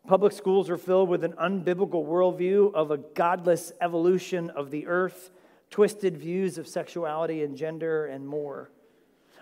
Public 0.06 0.32
schools 0.32 0.70
are 0.70 0.76
filled 0.76 1.08
with 1.08 1.25
an 1.25 1.32
unbiblical 1.32 2.06
worldview 2.06 2.73
of 2.75 2.93
a 2.93 2.99
godless 2.99 3.73
evolution 3.81 4.50
of 4.50 4.70
the 4.70 4.87
earth, 4.87 5.31
twisted 5.69 6.17
views 6.17 6.58
of 6.58 6.69
sexuality 6.69 7.43
and 7.43 7.56
gender, 7.56 8.06
and 8.06 8.26
more. 8.26 8.70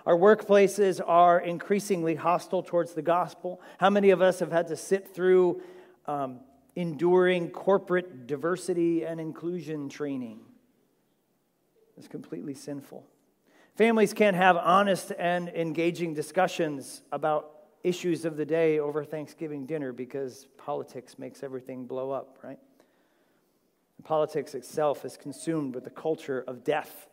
Our 0.07 0.17
workplaces 0.17 1.03
are 1.07 1.39
increasingly 1.39 2.15
hostile 2.15 2.63
towards 2.63 2.95
the 2.95 3.03
gospel. 3.03 3.61
How 3.79 3.91
many 3.91 4.09
of 4.11 4.23
us 4.23 4.39
have 4.41 4.53
had 4.53 4.69
to 4.69 4.77
sit 4.77 5.15
through 5.15 5.61
um, 6.07 6.41
enduring 6.77 7.51
corporate 7.51 8.27
diversity 8.27 9.05
and 9.05 9.21
inclusion 9.21 9.91
training? 9.91 10.41
It's 11.99 12.09
completely 12.09 12.55
sinful. 12.55 13.07
Families 13.77 14.15
can't 14.15 14.37
have 14.37 14.57
honest 14.57 15.13
and 15.19 15.49
engaging 15.51 16.15
discussions 16.15 17.03
about 17.13 17.54
issues 17.85 18.25
of 18.25 18.37
the 18.37 18.47
day 18.47 18.81
over 18.81 19.05
Thanksgiving 19.05 19.67
dinner 19.67 19.93
because 19.93 20.49
politics 20.57 21.19
makes 21.19 21.43
everything 21.43 21.87
blow 21.87 22.11
up, 22.11 22.39
right? 22.43 22.59
Politics 24.03 24.55
itself 24.55 25.05
is 25.05 25.17
consumed 25.17 25.75
with 25.75 25.85
the 25.85 25.91
culture 25.91 26.45
of 26.47 26.65
death 26.65 27.09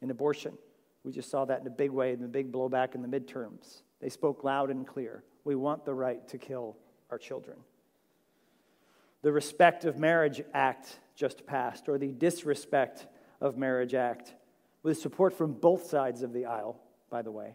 and 0.00 0.10
abortion. 0.10 0.56
We 1.02 1.12
just 1.12 1.30
saw 1.30 1.44
that 1.44 1.60
in 1.60 1.66
a 1.66 1.70
big 1.70 1.90
way 1.90 2.12
in 2.12 2.20
the 2.20 2.28
big 2.28 2.52
blowback 2.52 2.94
in 2.94 3.02
the 3.02 3.08
midterms. 3.08 3.82
They 4.00 4.08
spoke 4.08 4.44
loud 4.44 4.70
and 4.70 4.86
clear. 4.86 5.24
We 5.44 5.54
want 5.54 5.84
the 5.84 5.94
right 5.94 6.26
to 6.28 6.38
kill 6.38 6.76
our 7.10 7.18
children. 7.18 7.56
The 9.22 9.32
Respect 9.32 9.84
of 9.84 9.98
Marriage 9.98 10.42
Act 10.54 10.98
just 11.14 11.46
passed, 11.46 11.88
or 11.88 11.98
the 11.98 12.12
Disrespect 12.12 13.06
of 13.40 13.56
Marriage 13.56 13.94
Act, 13.94 14.34
with 14.82 14.98
support 14.98 15.36
from 15.36 15.52
both 15.52 15.86
sides 15.86 16.22
of 16.22 16.32
the 16.32 16.46
aisle, 16.46 16.80
by 17.10 17.22
the 17.22 17.30
way. 17.30 17.54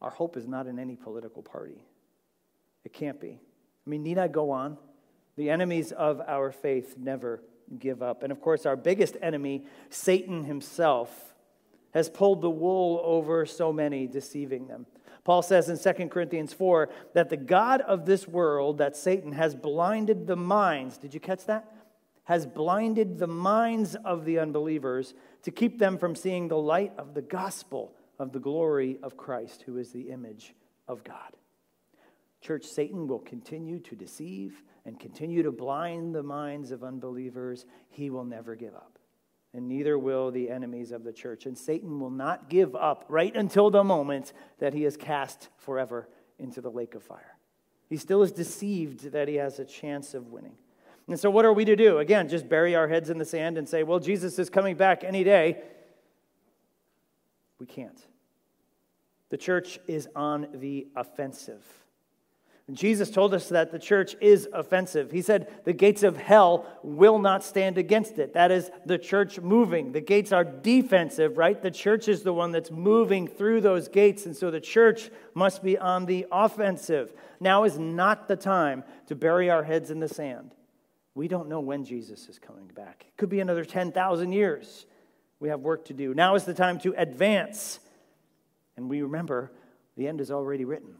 Our 0.00 0.10
hope 0.10 0.36
is 0.36 0.46
not 0.46 0.66
in 0.66 0.78
any 0.78 0.96
political 0.96 1.42
party. 1.42 1.84
It 2.84 2.92
can't 2.92 3.20
be. 3.20 3.40
I 3.86 3.90
mean, 3.90 4.02
need 4.02 4.18
I 4.18 4.28
go 4.28 4.50
on? 4.50 4.76
The 5.36 5.50
enemies 5.50 5.92
of 5.92 6.20
our 6.26 6.52
faith 6.52 6.96
never 6.98 7.42
give 7.78 8.02
up. 8.02 8.22
And 8.22 8.32
of 8.32 8.40
course, 8.40 8.66
our 8.66 8.76
biggest 8.76 9.16
enemy, 9.20 9.64
Satan 9.90 10.44
himself, 10.44 11.34
has 11.92 12.08
pulled 12.08 12.42
the 12.42 12.50
wool 12.50 13.00
over 13.04 13.46
so 13.46 13.72
many, 13.72 14.06
deceiving 14.06 14.68
them. 14.68 14.86
Paul 15.24 15.42
says 15.42 15.68
in 15.68 15.78
2 15.78 16.08
Corinthians 16.08 16.52
4 16.52 16.88
that 17.14 17.28
the 17.28 17.36
God 17.36 17.80
of 17.82 18.06
this 18.06 18.26
world, 18.26 18.78
that 18.78 18.96
Satan, 18.96 19.32
has 19.32 19.54
blinded 19.54 20.26
the 20.26 20.36
minds. 20.36 20.96
Did 20.96 21.12
you 21.12 21.20
catch 21.20 21.44
that? 21.46 21.72
Has 22.24 22.46
blinded 22.46 23.18
the 23.18 23.26
minds 23.26 23.94
of 24.04 24.24
the 24.24 24.38
unbelievers 24.38 25.14
to 25.42 25.50
keep 25.50 25.78
them 25.78 25.98
from 25.98 26.14
seeing 26.14 26.48
the 26.48 26.58
light 26.58 26.92
of 26.98 27.14
the 27.14 27.22
gospel 27.22 27.94
of 28.18 28.32
the 28.32 28.40
glory 28.40 28.98
of 29.02 29.16
Christ, 29.16 29.62
who 29.62 29.76
is 29.78 29.92
the 29.92 30.10
image 30.10 30.54
of 30.86 31.04
God. 31.04 31.36
Church, 32.40 32.64
Satan 32.64 33.06
will 33.08 33.18
continue 33.18 33.80
to 33.80 33.96
deceive 33.96 34.62
and 34.84 34.98
continue 34.98 35.42
to 35.42 35.52
blind 35.52 36.14
the 36.14 36.22
minds 36.22 36.70
of 36.70 36.84
unbelievers. 36.84 37.66
He 37.88 38.10
will 38.10 38.24
never 38.24 38.54
give 38.54 38.74
up 38.74 38.98
and 39.54 39.68
neither 39.68 39.98
will 39.98 40.30
the 40.30 40.50
enemies 40.50 40.92
of 40.92 41.04
the 41.04 41.12
church. 41.12 41.46
And 41.46 41.56
Satan 41.56 42.00
will 42.00 42.10
not 42.10 42.50
give 42.50 42.76
up 42.76 43.04
right 43.08 43.34
until 43.34 43.70
the 43.70 43.84
moment 43.84 44.32
that 44.58 44.74
he 44.74 44.84
is 44.84 44.96
cast 44.96 45.48
forever 45.56 46.08
into 46.38 46.60
the 46.60 46.70
lake 46.70 46.94
of 46.94 47.02
fire. 47.02 47.36
He 47.88 47.96
still 47.96 48.22
is 48.22 48.32
deceived 48.32 49.12
that 49.12 49.28
he 49.28 49.36
has 49.36 49.58
a 49.58 49.64
chance 49.64 50.12
of 50.14 50.28
winning. 50.28 50.56
And 51.08 51.18
so, 51.18 51.30
what 51.30 51.46
are 51.46 51.54
we 51.54 51.64
to 51.64 51.74
do? 51.74 51.98
Again, 51.98 52.28
just 52.28 52.48
bury 52.48 52.76
our 52.76 52.86
heads 52.86 53.08
in 53.08 53.16
the 53.16 53.24
sand 53.24 53.56
and 53.56 53.66
say, 53.66 53.82
well, 53.82 53.98
Jesus 53.98 54.38
is 54.38 54.50
coming 54.50 54.76
back 54.76 55.02
any 55.02 55.24
day. 55.24 55.62
We 57.58 57.64
can't. 57.64 57.98
The 59.30 59.36
church 59.36 59.78
is 59.86 60.08
on 60.14 60.48
the 60.54 60.88
offensive. 60.96 61.64
Jesus 62.70 63.10
told 63.10 63.32
us 63.32 63.48
that 63.48 63.72
the 63.72 63.78
church 63.78 64.14
is 64.20 64.46
offensive. 64.52 65.10
He 65.10 65.22
said 65.22 65.64
the 65.64 65.72
gates 65.72 66.02
of 66.02 66.18
hell 66.18 66.66
will 66.82 67.18
not 67.18 67.42
stand 67.42 67.78
against 67.78 68.18
it. 68.18 68.34
That 68.34 68.50
is 68.50 68.70
the 68.84 68.98
church 68.98 69.40
moving. 69.40 69.92
The 69.92 70.02
gates 70.02 70.32
are 70.32 70.44
defensive, 70.44 71.38
right? 71.38 71.60
The 71.60 71.70
church 71.70 72.08
is 72.08 72.22
the 72.22 72.32
one 72.34 72.52
that's 72.52 72.70
moving 72.70 73.26
through 73.26 73.62
those 73.62 73.88
gates, 73.88 74.26
and 74.26 74.36
so 74.36 74.50
the 74.50 74.60
church 74.60 75.10
must 75.32 75.62
be 75.62 75.78
on 75.78 76.04
the 76.04 76.26
offensive. 76.30 77.14
Now 77.40 77.64
is 77.64 77.78
not 77.78 78.28
the 78.28 78.36
time 78.36 78.84
to 79.06 79.14
bury 79.14 79.48
our 79.48 79.62
heads 79.62 79.90
in 79.90 80.00
the 80.00 80.08
sand. 80.08 80.54
We 81.14 81.26
don't 81.26 81.48
know 81.48 81.60
when 81.60 81.84
Jesus 81.84 82.28
is 82.28 82.38
coming 82.38 82.70
back. 82.74 83.06
It 83.08 83.16
could 83.16 83.30
be 83.30 83.40
another 83.40 83.64
10,000 83.64 84.32
years. 84.32 84.84
We 85.40 85.48
have 85.48 85.60
work 85.60 85.86
to 85.86 85.94
do. 85.94 86.12
Now 86.12 86.34
is 86.34 86.44
the 86.44 86.54
time 86.54 86.78
to 86.80 86.92
advance. 86.98 87.80
And 88.78 88.88
we 88.88 89.02
remember 89.02 89.50
the 89.96 90.06
end 90.06 90.20
is 90.20 90.30
already 90.30 90.64
written. 90.64 90.94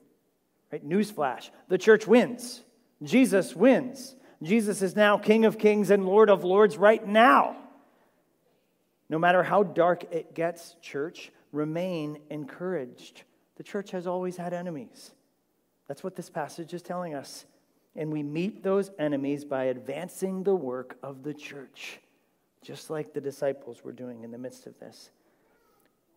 Right? 0.72 0.86
Newsflash 0.86 1.50
the 1.68 1.78
church 1.78 2.06
wins. 2.06 2.62
Jesus 3.04 3.54
wins. 3.54 4.16
Jesus 4.42 4.82
is 4.82 4.96
now 4.96 5.16
King 5.16 5.44
of 5.44 5.58
Kings 5.58 5.90
and 5.90 6.04
Lord 6.04 6.28
of 6.28 6.42
Lords 6.42 6.76
right 6.76 7.06
now. 7.06 7.56
No 9.08 9.18
matter 9.18 9.44
how 9.44 9.62
dark 9.62 10.12
it 10.12 10.34
gets, 10.34 10.74
church, 10.82 11.30
remain 11.52 12.18
encouraged. 12.30 13.22
The 13.56 13.62
church 13.62 13.92
has 13.92 14.08
always 14.08 14.36
had 14.36 14.52
enemies. 14.52 15.12
That's 15.86 16.02
what 16.02 16.16
this 16.16 16.28
passage 16.28 16.74
is 16.74 16.82
telling 16.82 17.14
us. 17.14 17.46
And 17.94 18.12
we 18.12 18.24
meet 18.24 18.64
those 18.64 18.90
enemies 18.98 19.44
by 19.44 19.64
advancing 19.64 20.42
the 20.42 20.54
work 20.54 20.98
of 21.02 21.22
the 21.22 21.34
church, 21.34 22.00
just 22.60 22.90
like 22.90 23.14
the 23.14 23.20
disciples 23.20 23.84
were 23.84 23.92
doing 23.92 24.24
in 24.24 24.32
the 24.32 24.38
midst 24.38 24.66
of 24.66 24.78
this. 24.80 25.10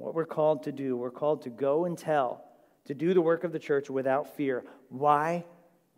What 0.02 0.16
we're 0.16 0.26
called 0.26 0.64
to 0.64 0.72
do, 0.72 0.98
we're 0.98 1.12
called 1.12 1.44
to 1.44 1.52
go 1.52 1.86
and 1.86 1.96
tell 1.96 2.44
to 2.86 2.96
do 2.96 3.14
the 3.14 3.22
work 3.22 3.44
of 3.44 3.52
the 3.52 3.60
church 3.60 3.88
without 3.88 4.36
fear. 4.36 4.64
Why? 4.90 5.46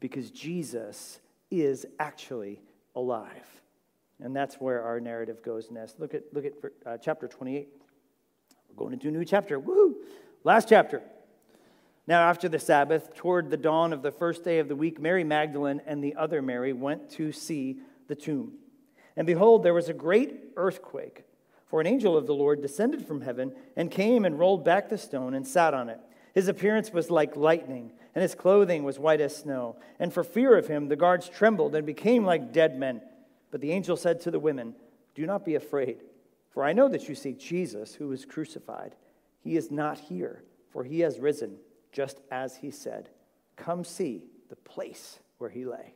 Because 0.02 0.30
Jesus 0.30 1.22
is 1.50 1.86
actually 2.00 2.60
alive. 2.96 3.48
And 4.20 4.36
that's 4.36 4.56
where 4.56 4.84
our 4.84 5.00
narrative 5.00 5.42
goes 5.42 5.72
next. 5.72 6.02
Look 6.02 6.14
at, 6.14 6.24
look 6.34 6.46
at 6.46 6.54
uh, 6.86 6.98
chapter 6.98 7.30
28. 7.30 7.70
We're 8.70 8.76
going 8.76 8.92
into 8.92 9.08
a 9.08 9.12
new 9.12 9.24
chapter. 9.24 9.58
Woo! 9.58 9.96
Last 10.44 10.68
chapter. 10.68 11.02
Now, 12.06 12.30
after 12.30 12.50
the 12.50 12.60
Sabbath, 12.60 13.16
toward 13.16 13.50
the 13.50 13.58
dawn 13.58 13.94
of 13.94 14.02
the 14.02 14.12
first 14.12 14.44
day 14.44 14.60
of 14.60 14.68
the 14.68 14.76
week, 14.76 15.00
Mary 15.00 15.24
Magdalene 15.24 15.82
and 15.86 16.04
the 16.04 16.16
other 16.16 16.42
Mary 16.42 16.74
went 16.74 17.10
to 17.12 17.32
see 17.32 17.78
the 18.08 18.16
tomb. 18.16 18.56
And 19.16 19.26
behold, 19.26 19.64
there 19.64 19.74
was 19.74 19.88
a 19.88 19.94
great 19.94 20.36
earthquake, 20.58 21.24
for 21.74 21.82
an 21.82 21.88
angel 21.88 22.16
of 22.16 22.28
the 22.28 22.36
Lord 22.36 22.62
descended 22.62 23.04
from 23.04 23.22
heaven 23.22 23.52
and 23.76 23.90
came 23.90 24.26
and 24.26 24.38
rolled 24.38 24.64
back 24.64 24.90
the 24.90 24.98
stone 25.00 25.34
and 25.34 25.48
sat 25.48 25.74
on 25.74 25.90
it. 25.90 26.00
His 26.36 26.48
appearance 26.48 26.94
was 26.94 27.10
like 27.10 27.36
lightning, 27.36 27.94
and 28.14 28.22
his 28.22 28.36
clothing 28.36 28.84
was 28.84 29.00
white 29.00 29.20
as 29.20 29.38
snow. 29.38 29.78
And 29.98 30.14
for 30.14 30.24
fear 30.24 30.56
of 30.56 30.68
him, 30.68 30.88
the 30.88 30.96
guards 30.96 31.28
trembled 31.28 31.74
and 31.74 31.84
became 31.84 32.26
like 32.26 32.54
dead 32.54 32.78
men. 32.78 33.02
But 33.50 33.60
the 33.60 33.72
angel 33.72 33.98
said 33.98 34.22
to 34.22 34.30
the 34.30 34.40
women, 34.40 34.76
Do 35.16 35.26
not 35.26 35.46
be 35.46 35.56
afraid, 35.56 36.04
for 36.52 36.64
I 36.64 36.74
know 36.74 36.88
that 36.90 37.10
you 37.10 37.16
seek 37.16 37.40
Jesus, 37.40 37.96
who 37.96 38.10
was 38.10 38.24
crucified. 38.24 38.94
He 39.40 39.58
is 39.58 39.72
not 39.72 39.98
here, 39.98 40.44
for 40.70 40.84
he 40.84 41.00
has 41.00 41.18
risen, 41.18 41.56
just 41.92 42.20
as 42.30 42.58
he 42.58 42.70
said. 42.70 43.10
Come 43.56 43.84
see 43.84 44.26
the 44.50 44.58
place 44.58 45.18
where 45.40 45.50
he 45.50 45.66
lay. 45.66 45.96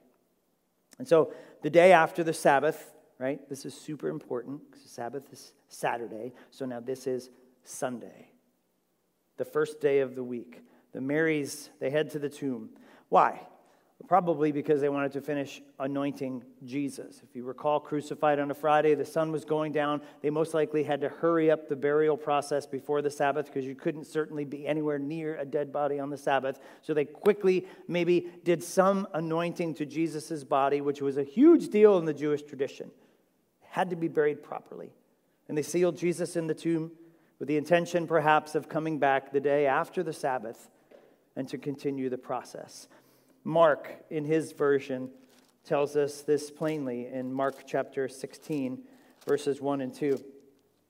And 0.97 1.07
so 1.07 1.33
the 1.61 1.69
day 1.69 1.91
after 1.91 2.23
the 2.23 2.33
Sabbath, 2.33 2.95
right? 3.19 3.47
This 3.49 3.65
is 3.65 3.73
super 3.73 4.09
important 4.09 4.61
because 4.69 4.89
Sabbath 4.89 5.31
is 5.31 5.53
Saturday. 5.69 6.33
So 6.51 6.65
now 6.65 6.79
this 6.79 7.07
is 7.07 7.29
Sunday 7.63 8.31
the 9.37 9.45
first 9.45 9.79
day 9.79 9.99
of 9.99 10.15
the 10.15 10.23
week. 10.23 10.61
The 10.93 11.01
Marys, 11.01 11.69
they 11.79 11.89
head 11.89 12.11
to 12.11 12.19
the 12.19 12.29
tomb. 12.29 12.69
Why? 13.09 13.41
Probably 14.07 14.51
because 14.51 14.81
they 14.81 14.89
wanted 14.89 15.11
to 15.13 15.21
finish 15.21 15.61
anointing 15.79 16.43
Jesus. 16.63 17.21
If 17.27 17.35
you 17.35 17.43
recall, 17.43 17.79
crucified 17.79 18.39
on 18.39 18.51
a 18.51 18.53
Friday, 18.53 18.93
the 18.93 19.05
sun 19.05 19.31
was 19.31 19.43
going 19.43 19.71
down. 19.71 20.01
They 20.21 20.29
most 20.29 20.53
likely 20.53 20.83
had 20.83 21.01
to 21.01 21.09
hurry 21.09 21.49
up 21.49 21.67
the 21.67 21.75
burial 21.75 22.15
process 22.15 22.65
before 22.65 23.01
the 23.01 23.09
Sabbath 23.09 23.47
because 23.47 23.65
you 23.65 23.75
couldn't 23.75 24.05
certainly 24.05 24.45
be 24.45 24.67
anywhere 24.67 24.99
near 24.99 25.35
a 25.37 25.45
dead 25.45 25.71
body 25.71 25.99
on 25.99 26.09
the 26.09 26.17
Sabbath. 26.17 26.59
So 26.81 26.93
they 26.93 27.05
quickly 27.05 27.65
maybe 27.87 28.27
did 28.43 28.63
some 28.63 29.07
anointing 29.13 29.75
to 29.75 29.85
Jesus' 29.85 30.43
body, 30.43 30.81
which 30.81 31.01
was 31.01 31.17
a 31.17 31.23
huge 31.23 31.69
deal 31.69 31.97
in 31.97 32.05
the 32.05 32.13
Jewish 32.13 32.43
tradition. 32.43 32.91
Had 33.77 33.91
to 33.91 33.95
be 33.95 34.07
buried 34.07 34.41
properly. 34.41 34.89
And 35.47 35.55
they 35.55 35.61
sealed 35.61 35.97
Jesus 35.97 36.35
in 36.35 36.47
the 36.47 36.55
tomb 36.55 36.93
with 37.37 37.47
the 37.47 37.57
intention 37.57 38.07
perhaps 38.07 38.55
of 38.55 38.67
coming 38.67 38.97
back 38.97 39.31
the 39.31 39.39
day 39.39 39.67
after 39.67 40.01
the 40.01 40.13
Sabbath 40.13 40.71
and 41.35 41.47
to 41.47 41.59
continue 41.59 42.09
the 42.09 42.17
process. 42.17 42.87
Mark, 43.43 44.03
in 44.09 44.25
his 44.25 44.51
version, 44.51 45.11
tells 45.63 45.95
us 45.95 46.21
this 46.21 46.49
plainly 46.49 47.05
in 47.05 47.31
Mark 47.31 47.67
chapter 47.67 48.09
16, 48.09 48.79
verses 49.27 49.61
1 49.61 49.81
and 49.81 49.93
2. 49.93 50.19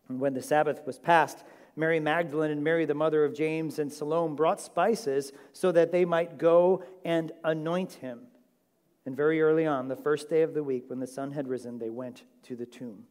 And 0.08 0.22
when 0.22 0.34
the 0.34 0.41
Sabbath 0.41 0.88
was 0.88 0.98
past, 0.98 1.44
Mary 1.75 2.00
Magdalene 2.00 2.51
and 2.51 2.63
Mary, 2.63 2.86
the 2.86 2.94
mother 2.94 3.25
of 3.25 3.36
James 3.36 3.79
and 3.79 3.91
Salome, 3.91 4.38
brought 4.38 4.62
spices 4.62 5.34
so 5.51 5.74
that 5.74 5.91
they 5.91 6.06
might 6.06 6.38
go 6.38 6.86
and 7.03 7.34
anoint 7.44 7.96
him. 7.96 8.27
And 9.08 9.16
very 9.16 9.42
early 9.42 9.66
on, 9.66 9.88
the 9.88 9.96
first 9.96 10.30
day 10.30 10.42
of 10.42 10.54
the 10.54 10.62
week, 10.62 10.90
when 10.90 11.00
the 11.00 11.08
sun 11.08 11.32
had 11.32 11.48
risen, 11.48 11.80
they 11.80 11.90
went 11.90 12.26
to 12.44 12.58
the 12.58 12.66
tomb. 12.66 13.06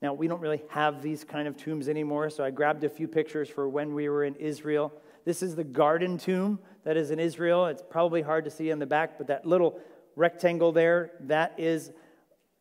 Now, 0.00 0.14
we 0.14 0.28
don't 0.28 0.40
really 0.40 0.62
have 0.68 1.02
these 1.02 1.24
kind 1.24 1.48
of 1.48 1.56
tombs 1.56 1.88
anymore, 1.88 2.30
so 2.30 2.44
I 2.44 2.52
grabbed 2.52 2.84
a 2.84 2.88
few 2.88 3.08
pictures 3.08 3.48
for 3.48 3.68
when 3.68 3.94
we 3.94 4.08
were 4.08 4.22
in 4.22 4.36
Israel. 4.36 4.92
This 5.24 5.42
is 5.42 5.56
the 5.56 5.64
garden 5.64 6.18
tomb 6.18 6.60
that 6.84 6.96
is 6.96 7.10
in 7.10 7.18
Israel. 7.18 7.66
It's 7.66 7.82
probably 7.82 8.22
hard 8.22 8.44
to 8.44 8.50
see 8.52 8.70
in 8.70 8.78
the 8.78 8.86
back, 8.86 9.18
but 9.18 9.26
that 9.26 9.44
little 9.44 9.80
rectangle 10.14 10.70
there, 10.70 11.10
that 11.22 11.54
is 11.58 11.90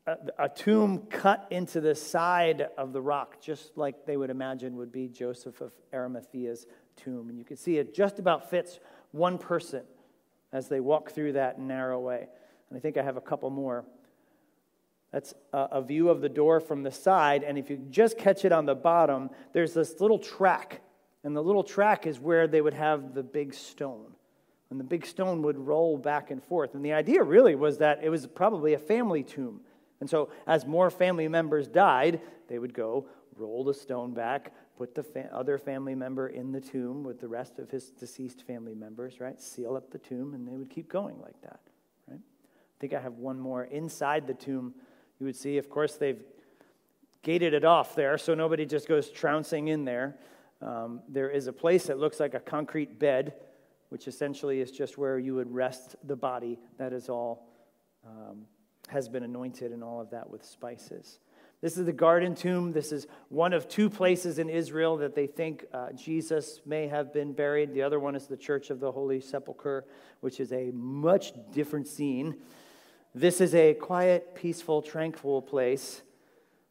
a, 0.07 0.17
a 0.39 0.49
tomb 0.49 1.05
cut 1.11 1.45
into 1.51 1.79
the 1.79 1.93
side 1.93 2.69
of 2.75 2.91
the 2.91 3.01
rock, 3.03 3.39
just 3.39 3.77
like 3.77 4.07
they 4.07 4.17
would 4.17 4.31
imagine 4.31 4.77
would 4.77 4.91
be 4.91 5.07
Joseph 5.09 5.61
of 5.61 5.73
Arimathea's 5.93 6.65
tomb. 6.95 7.29
And 7.29 7.37
you 7.37 7.45
can 7.45 7.55
see 7.55 7.77
it 7.77 7.93
just 7.93 8.17
about 8.17 8.49
fits 8.49 8.79
one 9.11 9.37
person 9.37 9.83
as 10.55 10.69
they 10.69 10.79
walk 10.79 11.11
through 11.11 11.33
that 11.33 11.59
narrow 11.59 11.99
way. 11.99 12.27
And 12.69 12.77
I 12.77 12.79
think 12.79 12.95
I 12.95 13.03
have 13.03 13.17
a 13.17 13.21
couple 13.21 13.49
more. 13.49 13.83
That's 15.11 15.33
a, 15.51 15.81
view 15.81 16.09
of 16.09 16.21
the 16.21 16.29
door 16.29 16.61
from 16.61 16.81
the 16.81 16.91
side. 16.91 17.43
And 17.43 17.57
if 17.57 17.69
you 17.69 17.77
just 17.89 18.17
catch 18.17 18.45
it 18.45 18.53
on 18.53 18.65
the 18.65 18.73
bottom, 18.73 19.29
there's 19.51 19.73
this 19.73 19.99
little 19.99 20.17
track. 20.17 20.81
And 21.25 21.35
the 21.35 21.43
little 21.43 21.63
track 21.63 22.07
is 22.07 22.19
where 22.21 22.47
they 22.47 22.61
would 22.61 22.73
have 22.73 23.13
the 23.13 23.23
big 23.23 23.53
stone. 23.53 24.13
And 24.69 24.79
the 24.79 24.85
big 24.85 25.05
stone 25.05 25.41
would 25.41 25.57
roll 25.57 25.97
back 25.97 26.31
and 26.31 26.41
forth. 26.41 26.73
And 26.73 26.83
the 26.83 26.93
idea 26.93 27.21
really 27.21 27.55
was 27.55 27.77
that 27.79 28.01
it 28.01 28.09
was 28.09 28.25
probably 28.25 28.73
a 28.73 28.79
family 28.79 29.23
tomb. 29.23 29.59
And 29.99 30.09
so, 30.09 30.29
as 30.47 30.65
more 30.65 30.89
family 30.89 31.27
members 31.27 31.67
died, 31.67 32.21
they 32.47 32.59
would 32.59 32.73
go 32.73 33.07
roll 33.37 33.63
the 33.63 33.73
stone 33.73 34.13
back, 34.13 34.53
put 34.77 34.95
the 34.95 35.03
fa- 35.03 35.29
other 35.33 35.57
family 35.57 35.95
member 35.95 36.27
in 36.27 36.51
the 36.51 36.61
tomb 36.61 37.03
with 37.03 37.19
the 37.19 37.27
rest 37.27 37.59
of 37.59 37.69
his 37.71 37.89
deceased 37.91 38.43
family 38.43 38.75
members, 38.75 39.19
right? 39.19 39.39
Seal 39.39 39.75
up 39.75 39.91
the 39.91 39.97
tomb, 39.97 40.33
and 40.33 40.47
they 40.47 40.57
would 40.57 40.69
keep 40.69 40.89
going 40.89 41.19
like 41.21 41.39
that, 41.41 41.59
right? 42.07 42.19
I 42.19 42.77
think 42.79 42.93
I 42.93 42.99
have 42.99 43.13
one 43.13 43.39
more 43.39 43.63
inside 43.65 44.27
the 44.27 44.33
tomb 44.33 44.73
you 45.19 45.25
would 45.25 45.35
see, 45.35 45.57
of 45.57 45.69
course, 45.69 45.95
they've 45.95 46.21
gated 47.21 47.53
it 47.53 47.65
off 47.65 47.95
there 47.95 48.17
so 48.17 48.33
nobody 48.33 48.65
just 48.65 48.87
goes 48.87 49.09
trouncing 49.09 49.69
in 49.69 49.85
there. 49.85 50.15
Um, 50.61 51.01
there 51.07 51.29
is 51.29 51.47
a 51.47 51.53
place 51.53 51.85
that 51.85 51.99
looks 51.99 52.19
like 52.19 52.33
a 52.33 52.39
concrete 52.39 52.99
bed, 52.99 53.33
which 53.89 54.07
essentially 54.07 54.59
is 54.59 54.71
just 54.71 54.97
where 54.97 55.17
you 55.17 55.35
would 55.35 55.53
rest 55.53 55.95
the 56.03 56.15
body 56.15 56.59
that 56.77 56.93
is 56.93 57.09
all 57.09 57.47
um, 58.05 58.45
has 58.89 59.09
been 59.09 59.23
anointed 59.23 59.71
and 59.71 59.83
all 59.83 59.99
of 59.99 60.09
that 60.11 60.29
with 60.29 60.45
spices. 60.45 61.19
This 61.65 61.79
is 61.79 61.87
the 61.87 61.93
garden 61.93 62.35
tomb. 62.35 62.73
This 62.73 62.91
is 62.91 63.07
one 63.29 63.51
of 63.51 63.67
two 63.67 63.89
places 63.89 64.37
in 64.37 64.49
Israel 64.49 64.97
that 64.97 65.15
they 65.15 65.25
think 65.25 65.65
uh, 65.73 65.93
Jesus 65.93 66.61
may 66.63 66.87
have 66.87 67.11
been 67.11 67.33
buried. 67.33 67.73
The 67.73 67.81
other 67.81 67.99
one 67.99 68.15
is 68.15 68.27
the 68.27 68.37
Church 68.37 68.69
of 68.69 68.79
the 68.79 68.91
Holy 68.91 69.19
Sepulchre, 69.19 69.83
which 70.19 70.39
is 70.39 70.53
a 70.53 70.69
much 70.75 71.33
different 71.51 71.87
scene. 71.87 72.35
This 73.15 73.41
is 73.41 73.55
a 73.55 73.73
quiet, 73.73 74.35
peaceful, 74.35 74.83
tranquil 74.83 75.41
place. 75.41 76.03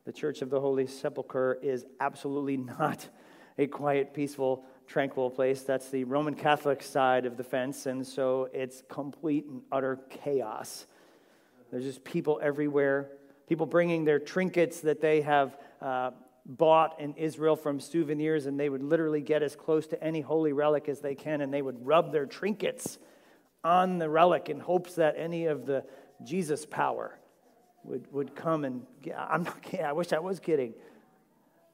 The 0.05 0.13
Church 0.13 0.43
of 0.43 0.51
the 0.51 0.61
Holy 0.61 0.87
Sepulchre 0.87 1.59
is 1.61 1.87
absolutely 1.99 2.57
not 2.79 3.09
a 3.59 3.67
quiet, 3.67 4.15
peaceful, 4.15 4.65
tranquil 4.87 5.29
place. 5.29 5.63
That's 5.63 5.91
the 5.91 6.05
Roman 6.05 6.35
Catholic 6.35 6.85
side 6.85 7.27
of 7.27 7.37
the 7.37 7.43
fence, 7.43 7.87
and 7.87 8.07
so 8.07 8.49
it's 8.55 8.85
complete 8.89 9.47
and 9.47 9.63
utter 9.73 9.99
chaos. 10.09 10.87
There's 11.73 11.83
just 11.83 12.05
people 12.05 12.39
everywhere, 12.41 13.11
people 13.49 13.67
bringing 13.67 14.05
their 14.05 14.19
trinkets 14.19 14.81
that 14.81 15.01
they 15.01 15.21
have 15.23 15.57
uh, 15.81 16.11
bought 16.47 17.01
in 17.01 17.15
Israel 17.15 17.57
from 17.57 17.81
souvenirs, 17.81 18.47
and 18.47 18.59
they 18.59 18.69
would 18.69 18.83
literally 18.83 19.21
get 19.21 19.43
as 19.43 19.57
close 19.57 19.87
to 19.89 20.03
any 20.03 20.21
holy 20.21 20.53
relic 20.53 20.89
as 20.89 21.01
they 21.01 21.15
can, 21.15 21.41
and 21.41 21.53
they 21.53 21.63
would 21.63 21.85
rub 21.87 22.13
their 22.13 22.27
trinkets 22.27 22.99
on 23.63 23.99
the 23.99 24.09
relic 24.09 24.49
in 24.49 24.61
hopes 24.61 24.95
that 24.95 25.15
any 25.17 25.47
of 25.47 25.65
the 25.65 25.85
Jesus 26.23 26.67
power 26.67 27.19
would, 27.83 28.11
would 28.13 28.35
come 28.35 28.65
and, 28.65 28.87
I'm 29.17 29.45
not 29.45 29.63
kidding, 29.63 29.87
I 29.87 29.93
wish 29.93 30.13
I 30.13 30.19
was 30.19 30.41
kidding. 30.41 30.75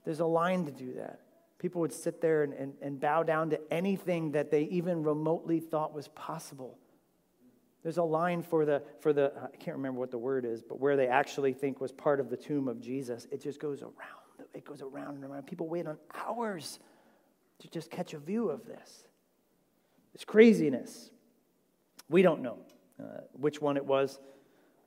There's 0.04 0.20
a 0.20 0.26
line 0.26 0.64
to 0.66 0.70
do 0.70 0.94
that. 0.94 1.20
People 1.58 1.82
would 1.82 1.92
sit 1.92 2.20
there 2.20 2.42
and, 2.42 2.54
and, 2.54 2.72
and 2.80 2.98
bow 2.98 3.22
down 3.22 3.50
to 3.50 3.60
anything 3.72 4.32
that 4.32 4.50
they 4.50 4.62
even 4.62 5.02
remotely 5.02 5.60
thought 5.60 5.92
was 5.92 6.08
possible. 6.08 6.78
There's 7.82 7.98
a 7.98 8.02
line 8.02 8.42
for 8.42 8.64
the, 8.64 8.82
for 9.00 9.12
the, 9.12 9.32
I 9.42 9.56
can't 9.56 9.76
remember 9.76 9.98
what 10.00 10.10
the 10.10 10.18
word 10.18 10.44
is, 10.44 10.62
but 10.62 10.78
where 10.78 10.96
they 10.96 11.06
actually 11.06 11.52
think 11.52 11.80
was 11.80 11.92
part 11.92 12.20
of 12.20 12.28
the 12.28 12.36
tomb 12.36 12.68
of 12.68 12.80
Jesus. 12.80 13.26
It 13.30 13.42
just 13.42 13.58
goes 13.58 13.82
around. 13.82 14.48
It 14.52 14.64
goes 14.64 14.82
around 14.82 15.14
and 15.16 15.24
around. 15.24 15.46
People 15.46 15.68
wait 15.68 15.86
on 15.86 15.96
hours 16.14 16.78
to 17.60 17.68
just 17.68 17.90
catch 17.90 18.12
a 18.12 18.18
view 18.18 18.50
of 18.50 18.66
this. 18.66 19.04
It's 20.14 20.24
craziness. 20.24 21.10
We 22.08 22.22
don't 22.22 22.42
know 22.42 22.58
uh, 23.00 23.20
which 23.32 23.60
one 23.60 23.76
it 23.76 23.84
was. 23.84 24.18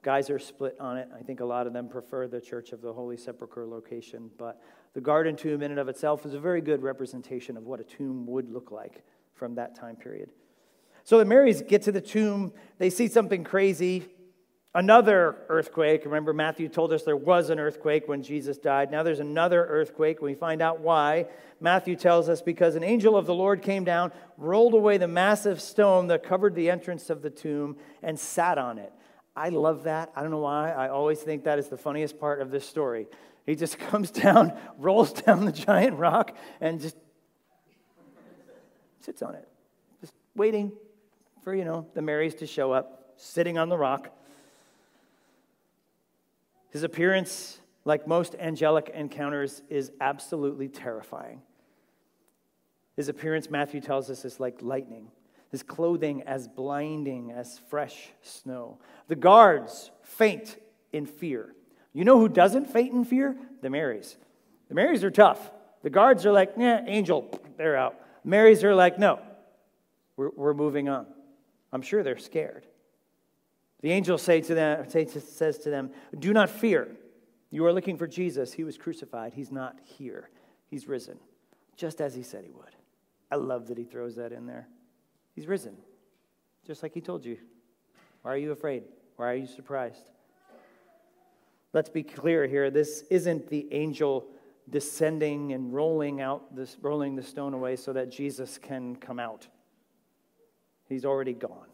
Guys 0.02 0.30
are 0.30 0.40
split 0.40 0.76
on 0.80 0.98
it. 0.98 1.08
I 1.18 1.24
think 1.24 1.40
a 1.40 1.46
lot 1.46 1.66
of 1.66 1.74
them 1.74 1.88
prefer 1.88 2.28
the 2.28 2.42
Church 2.42 2.74
of 2.74 2.82
the 2.82 2.92
Holy 2.92 3.16
Sepulchre 3.16 3.66
location, 3.66 4.30
but 4.38 4.62
the 4.94 5.02
garden 5.02 5.36
tomb, 5.36 5.64
in 5.64 5.72
and 5.72 5.80
of 5.80 5.88
itself, 5.88 6.26
is 6.26 6.34
a 6.34 6.40
very 6.40 6.62
good 6.62 6.84
representation 6.84 7.56
of 7.56 7.64
what 7.64 7.80
a 7.80 7.84
tomb 7.84 8.28
would 8.28 8.52
look 8.52 8.70
like 8.70 9.04
from 9.34 9.56
that 9.56 9.76
time 9.76 9.96
period. 9.96 10.30
So 11.04 11.18
the 11.18 11.26
Marys 11.26 11.62
get 11.62 11.84
to 11.84 11.92
the 11.92 12.02
tomb. 12.02 12.54
They 12.78 12.90
see 12.90 13.08
something 13.08 13.44
crazy. 13.44 14.06
Another 14.76 15.38
earthquake. 15.50 16.06
Remember, 16.06 16.34
Matthew 16.34 16.68
told 16.68 16.94
us 16.94 17.04
there 17.04 17.16
was 17.16 17.50
an 17.50 17.60
earthquake 17.60 18.08
when 18.08 18.24
Jesus 18.24 18.58
died. 18.58 18.90
Now 18.90 19.04
there's 19.04 19.20
another 19.20 19.66
earthquake. 19.66 20.22
We 20.22 20.34
find 20.34 20.62
out 20.62 20.80
why. 20.80 21.28
Matthew 21.60 21.96
tells 21.96 22.28
us 22.28 22.42
because 22.42 22.76
an 22.76 22.84
angel 22.84 23.16
of 23.16 23.26
the 23.26 23.36
Lord 23.36 23.62
came 23.62 23.84
down, 23.84 24.12
rolled 24.38 24.74
away 24.74 24.98
the 24.98 25.08
massive 25.08 25.62
stone 25.62 26.08
that 26.08 26.24
covered 26.24 26.56
the 26.56 26.72
entrance 26.72 27.10
of 27.10 27.22
the 27.22 27.30
tomb, 27.30 27.78
and 28.02 28.20
sat 28.20 28.58
on 28.58 28.80
it. 28.80 28.92
I 29.36 29.50
love 29.50 29.84
that. 29.84 30.12
I 30.16 30.22
don't 30.22 30.32
know 30.32 30.40
why. 30.40 30.72
I 30.72 30.90
always 30.90 31.20
think 31.20 31.44
that 31.44 31.60
is 31.60 31.68
the 31.68 31.78
funniest 31.78 32.20
part 32.20 32.42
of 32.42 32.50
this 32.50 32.68
story. 32.68 33.08
He 33.46 33.56
just 33.56 33.78
comes 33.92 34.10
down, 34.10 34.54
rolls 34.80 35.14
down 35.14 35.46
the 35.46 35.52
giant 35.52 36.00
rock, 36.00 36.36
and 36.62 36.82
just 36.82 36.96
sits 39.02 39.22
on 39.22 39.36
it, 39.36 39.48
just 40.02 40.14
waiting 40.36 40.72
for, 41.44 41.54
you 41.54 41.66
know, 41.66 41.88
the 41.94 42.02
Marys 42.02 42.36
to 42.36 42.48
show 42.48 42.72
up, 42.72 43.14
sitting 43.18 43.58
on 43.58 43.70
the 43.70 43.78
rock. 43.78 44.10
His 46.72 46.84
appearance, 46.84 47.60
like 47.86 48.08
most 48.08 48.36
angelic 48.40 48.90
encounters, 48.94 49.62
is 49.70 49.92
absolutely 50.02 50.68
terrifying. 50.68 51.42
His 52.96 53.10
appearance, 53.10 53.50
Matthew 53.50 53.82
tells 53.82 54.10
us, 54.10 54.26
is 54.26 54.40
like 54.40 54.62
lightning 54.62 55.10
his 55.54 55.62
clothing 55.62 56.24
as 56.24 56.48
blinding 56.48 57.30
as 57.30 57.60
fresh 57.70 58.10
snow. 58.24 58.80
The 59.08 59.16
guards 59.16 59.92
faint 60.02 60.58
in 60.92 61.06
fear. 61.06 61.54
You 61.94 62.06
know 62.06 62.18
who 62.18 62.28
doesn't 62.28 62.72
faint 62.72 62.92
in 62.92 63.06
fear? 63.06 63.38
The 63.62 63.70
Marys. 63.70 64.18
The 64.68 64.74
Marys 64.74 65.04
are 65.04 65.12
tough. 65.12 65.52
The 65.84 65.92
guards 65.92 66.26
are 66.26 66.32
like, 66.32 66.54
yeah, 66.58 66.84
angel, 66.88 67.40
they're 67.56 67.78
out. 67.78 68.00
Marys 68.24 68.64
are 68.64 68.74
like, 68.74 68.98
no, 68.98 69.20
we're, 70.18 70.32
we're 70.36 70.54
moving 70.56 70.90
on. 70.90 71.06
I'm 71.74 71.82
sure 71.82 72.04
they're 72.04 72.18
scared. 72.18 72.68
The 73.82 73.92
angel 73.92 74.18
say 74.18 74.40
to 74.42 74.56
them, 74.56 74.90
say, 74.90 75.06
says 75.06 75.58
to 75.60 75.70
them, 75.70 75.92
Do 76.18 76.32
not 76.32 76.50
fear. 76.50 76.96
You 77.50 77.66
are 77.66 77.74
looking 77.74 77.98
for 77.98 78.08
Jesus. 78.08 78.54
He 78.54 78.64
was 78.64 78.78
crucified. 78.78 79.34
He's 79.34 79.52
not 79.52 79.78
here. 79.84 80.30
He's 80.70 80.88
risen, 80.88 81.20
just 81.76 82.00
as 82.00 82.16
he 82.16 82.24
said 82.24 82.46
he 82.46 82.52
would. 82.52 82.76
I 83.30 83.36
love 83.36 83.68
that 83.68 83.78
he 83.78 83.84
throws 83.84 84.16
that 84.16 84.32
in 84.32 84.46
there. 84.46 84.68
He's 85.36 85.48
risen, 85.48 85.76
just 86.66 86.82
like 86.84 86.94
he 86.94 87.02
told 87.02 87.26
you. 87.26 87.38
Why 88.22 88.34
are 88.34 88.38
you 88.38 88.52
afraid? 88.52 88.84
Why 89.18 89.32
are 89.32 89.36
you 89.36 89.48
surprised? 89.48 90.10
Let's 91.74 91.90
be 91.90 92.04
clear 92.04 92.46
here. 92.48 92.70
This 92.70 93.04
isn't 93.10 93.50
the 93.50 93.68
angel 93.72 94.28
descending 94.70 95.52
and 95.54 95.74
rolling 95.74 96.22
out 96.22 96.56
this 96.56 96.78
rolling 96.82 97.16
the 97.16 97.24
stone 97.24 97.54
away 97.54 97.76
so 97.76 97.92
that 97.94 98.10
Jesus 98.10 98.58
can 98.58 98.96
come 98.96 99.20
out. 99.20 99.48
He's 100.94 101.06
already 101.06 101.34
gone. 101.34 101.68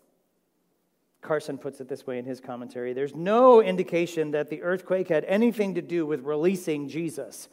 Carson 1.21 1.58
puts 1.58 1.82
it 1.82 1.89
this 1.89 2.08
way 2.08 2.17
in 2.17 2.25
his 2.25 2.39
commentary 2.39 2.93
There's 2.93 3.13
no 3.13 3.62
indication 3.62 4.32
that 4.32 4.49
the 4.49 4.62
earthquake 4.62 5.10
had 5.10 5.25
anything 5.25 5.75
to 5.75 5.82
do 5.82 6.05
with 6.05 6.21
releasing 6.21 6.88
Jesus. 6.88 7.49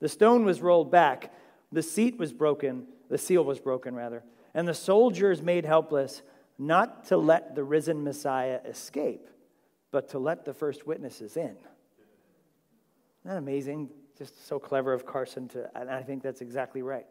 The 0.00 0.08
stone 0.08 0.44
was 0.44 0.60
rolled 0.60 0.90
back, 0.90 1.32
the 1.70 1.82
seat 1.82 2.18
was 2.18 2.32
broken, 2.32 2.86
the 3.08 3.18
seal 3.18 3.44
was 3.44 3.60
broken, 3.60 3.94
rather 3.94 4.24
and 4.54 4.68
the 4.68 4.74
soldiers 4.74 5.42
made 5.42 5.64
helpless, 5.64 6.22
not 6.58 7.06
to 7.06 7.16
let 7.16 7.54
the 7.54 7.64
risen 7.64 8.04
Messiah 8.04 8.60
escape, 8.66 9.28
but 9.90 10.08
to 10.10 10.18
let 10.18 10.44
the 10.44 10.52
first 10.52 10.86
witnesses 10.86 11.36
in. 11.36 11.44
Isn't 11.44 11.56
that 13.24 13.36
amazing? 13.38 13.88
Just 14.18 14.46
so 14.46 14.58
clever 14.58 14.92
of 14.92 15.06
Carson 15.06 15.48
to, 15.48 15.70
and 15.74 15.90
I 15.90 16.02
think 16.02 16.22
that's 16.22 16.42
exactly 16.42 16.82
right. 16.82 17.06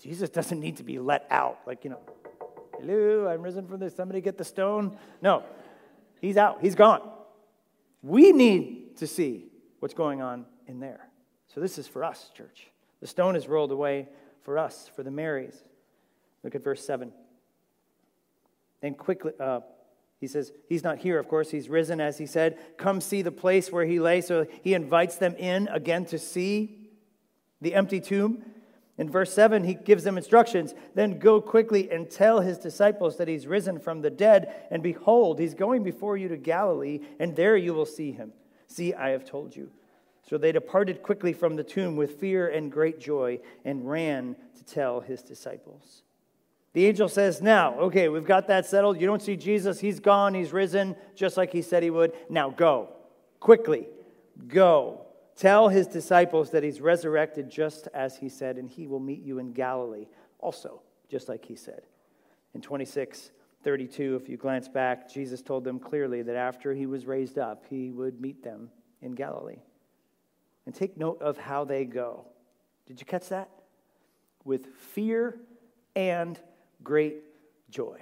Jesus 0.00 0.30
doesn't 0.30 0.60
need 0.60 0.76
to 0.78 0.84
be 0.84 0.98
let 0.98 1.26
out, 1.30 1.58
like, 1.66 1.84
you 1.84 1.90
know, 1.90 2.00
hello, 2.80 3.28
I'm 3.28 3.42
risen 3.42 3.66
from 3.66 3.80
this, 3.80 3.94
somebody 3.94 4.20
get 4.20 4.38
the 4.38 4.44
stone. 4.44 4.96
No, 5.22 5.42
he's 6.20 6.36
out, 6.36 6.58
he's 6.60 6.74
gone. 6.74 7.02
We 8.02 8.32
need 8.32 8.96
to 8.98 9.06
see 9.06 9.46
what's 9.80 9.94
going 9.94 10.22
on 10.22 10.46
in 10.66 10.80
there. 10.80 11.08
So 11.54 11.60
this 11.60 11.78
is 11.78 11.86
for 11.86 12.04
us, 12.04 12.30
church. 12.36 12.68
The 13.00 13.06
stone 13.06 13.36
is 13.36 13.48
rolled 13.48 13.72
away 13.72 14.08
for 14.42 14.58
us, 14.58 14.90
for 14.94 15.02
the 15.02 15.10
Marys. 15.10 15.62
Look 16.42 16.54
at 16.54 16.62
verse 16.62 16.84
7. 16.84 17.12
And 18.82 18.96
quickly, 18.96 19.32
uh, 19.40 19.60
he 20.20 20.26
says, 20.26 20.52
He's 20.68 20.84
not 20.84 20.98
here, 20.98 21.18
of 21.18 21.28
course. 21.28 21.50
He's 21.50 21.68
risen, 21.68 22.00
as 22.00 22.18
he 22.18 22.26
said. 22.26 22.58
Come 22.76 23.00
see 23.00 23.22
the 23.22 23.32
place 23.32 23.70
where 23.72 23.84
he 23.84 24.00
lay. 24.00 24.20
So 24.20 24.46
he 24.62 24.74
invites 24.74 25.16
them 25.16 25.34
in 25.36 25.68
again 25.68 26.04
to 26.06 26.18
see 26.18 26.90
the 27.60 27.74
empty 27.74 28.00
tomb. 28.00 28.44
In 28.98 29.08
verse 29.08 29.32
7, 29.32 29.62
he 29.62 29.74
gives 29.74 30.02
them 30.02 30.16
instructions. 30.18 30.74
Then 30.94 31.20
go 31.20 31.40
quickly 31.40 31.90
and 31.90 32.10
tell 32.10 32.40
his 32.40 32.58
disciples 32.58 33.16
that 33.16 33.28
he's 33.28 33.46
risen 33.46 33.78
from 33.78 34.02
the 34.02 34.10
dead. 34.10 34.66
And 34.72 34.82
behold, 34.82 35.38
he's 35.38 35.54
going 35.54 35.84
before 35.84 36.16
you 36.16 36.28
to 36.28 36.36
Galilee, 36.36 37.00
and 37.20 37.36
there 37.36 37.56
you 37.56 37.72
will 37.72 37.86
see 37.86 38.10
him. 38.10 38.32
See, 38.66 38.92
I 38.92 39.10
have 39.10 39.24
told 39.24 39.54
you. 39.54 39.70
So 40.28 40.36
they 40.36 40.52
departed 40.52 41.02
quickly 41.02 41.32
from 41.32 41.54
the 41.54 41.64
tomb 41.64 41.96
with 41.96 42.20
fear 42.20 42.48
and 42.48 42.70
great 42.70 43.00
joy 43.00 43.40
and 43.64 43.88
ran 43.88 44.36
to 44.56 44.64
tell 44.64 45.00
his 45.00 45.22
disciples. 45.22 46.02
The 46.74 46.86
angel 46.86 47.08
says, 47.08 47.40
Now, 47.40 47.78
okay, 47.78 48.08
we've 48.08 48.26
got 48.26 48.48
that 48.48 48.66
settled. 48.66 49.00
You 49.00 49.06
don't 49.06 49.22
see 49.22 49.36
Jesus. 49.36 49.80
He's 49.80 50.00
gone. 50.00 50.34
He's 50.34 50.52
risen, 50.52 50.96
just 51.14 51.36
like 51.36 51.50
he 51.50 51.62
said 51.62 51.82
he 51.82 51.90
would. 51.90 52.12
Now 52.28 52.50
go. 52.50 52.90
Quickly. 53.40 53.88
Go. 54.48 55.07
Tell 55.38 55.68
his 55.68 55.86
disciples 55.86 56.50
that 56.50 56.64
he's 56.64 56.80
resurrected 56.80 57.48
just 57.48 57.86
as 57.94 58.16
he 58.16 58.28
said, 58.28 58.56
and 58.58 58.68
he 58.68 58.88
will 58.88 58.98
meet 58.98 59.22
you 59.22 59.38
in 59.38 59.52
Galilee, 59.52 60.08
also, 60.40 60.82
just 61.08 61.28
like 61.28 61.44
he 61.44 61.54
said. 61.54 61.82
In 62.54 62.60
26 62.60 63.30
32, 63.62 64.16
if 64.16 64.28
you 64.28 64.36
glance 64.36 64.68
back, 64.68 65.08
Jesus 65.08 65.40
told 65.42 65.62
them 65.62 65.78
clearly 65.78 66.22
that 66.22 66.34
after 66.34 66.74
he 66.74 66.86
was 66.86 67.06
raised 67.06 67.38
up, 67.38 67.64
he 67.70 67.90
would 67.90 68.20
meet 68.20 68.42
them 68.42 68.70
in 69.00 69.12
Galilee. 69.12 69.60
And 70.66 70.74
take 70.74 70.96
note 70.96 71.20
of 71.20 71.38
how 71.38 71.64
they 71.64 71.84
go. 71.84 72.26
Did 72.86 72.98
you 73.00 73.06
catch 73.06 73.28
that? 73.28 73.48
With 74.44 74.66
fear 74.74 75.38
and 75.94 76.38
great 76.82 77.16
joy. 77.70 78.00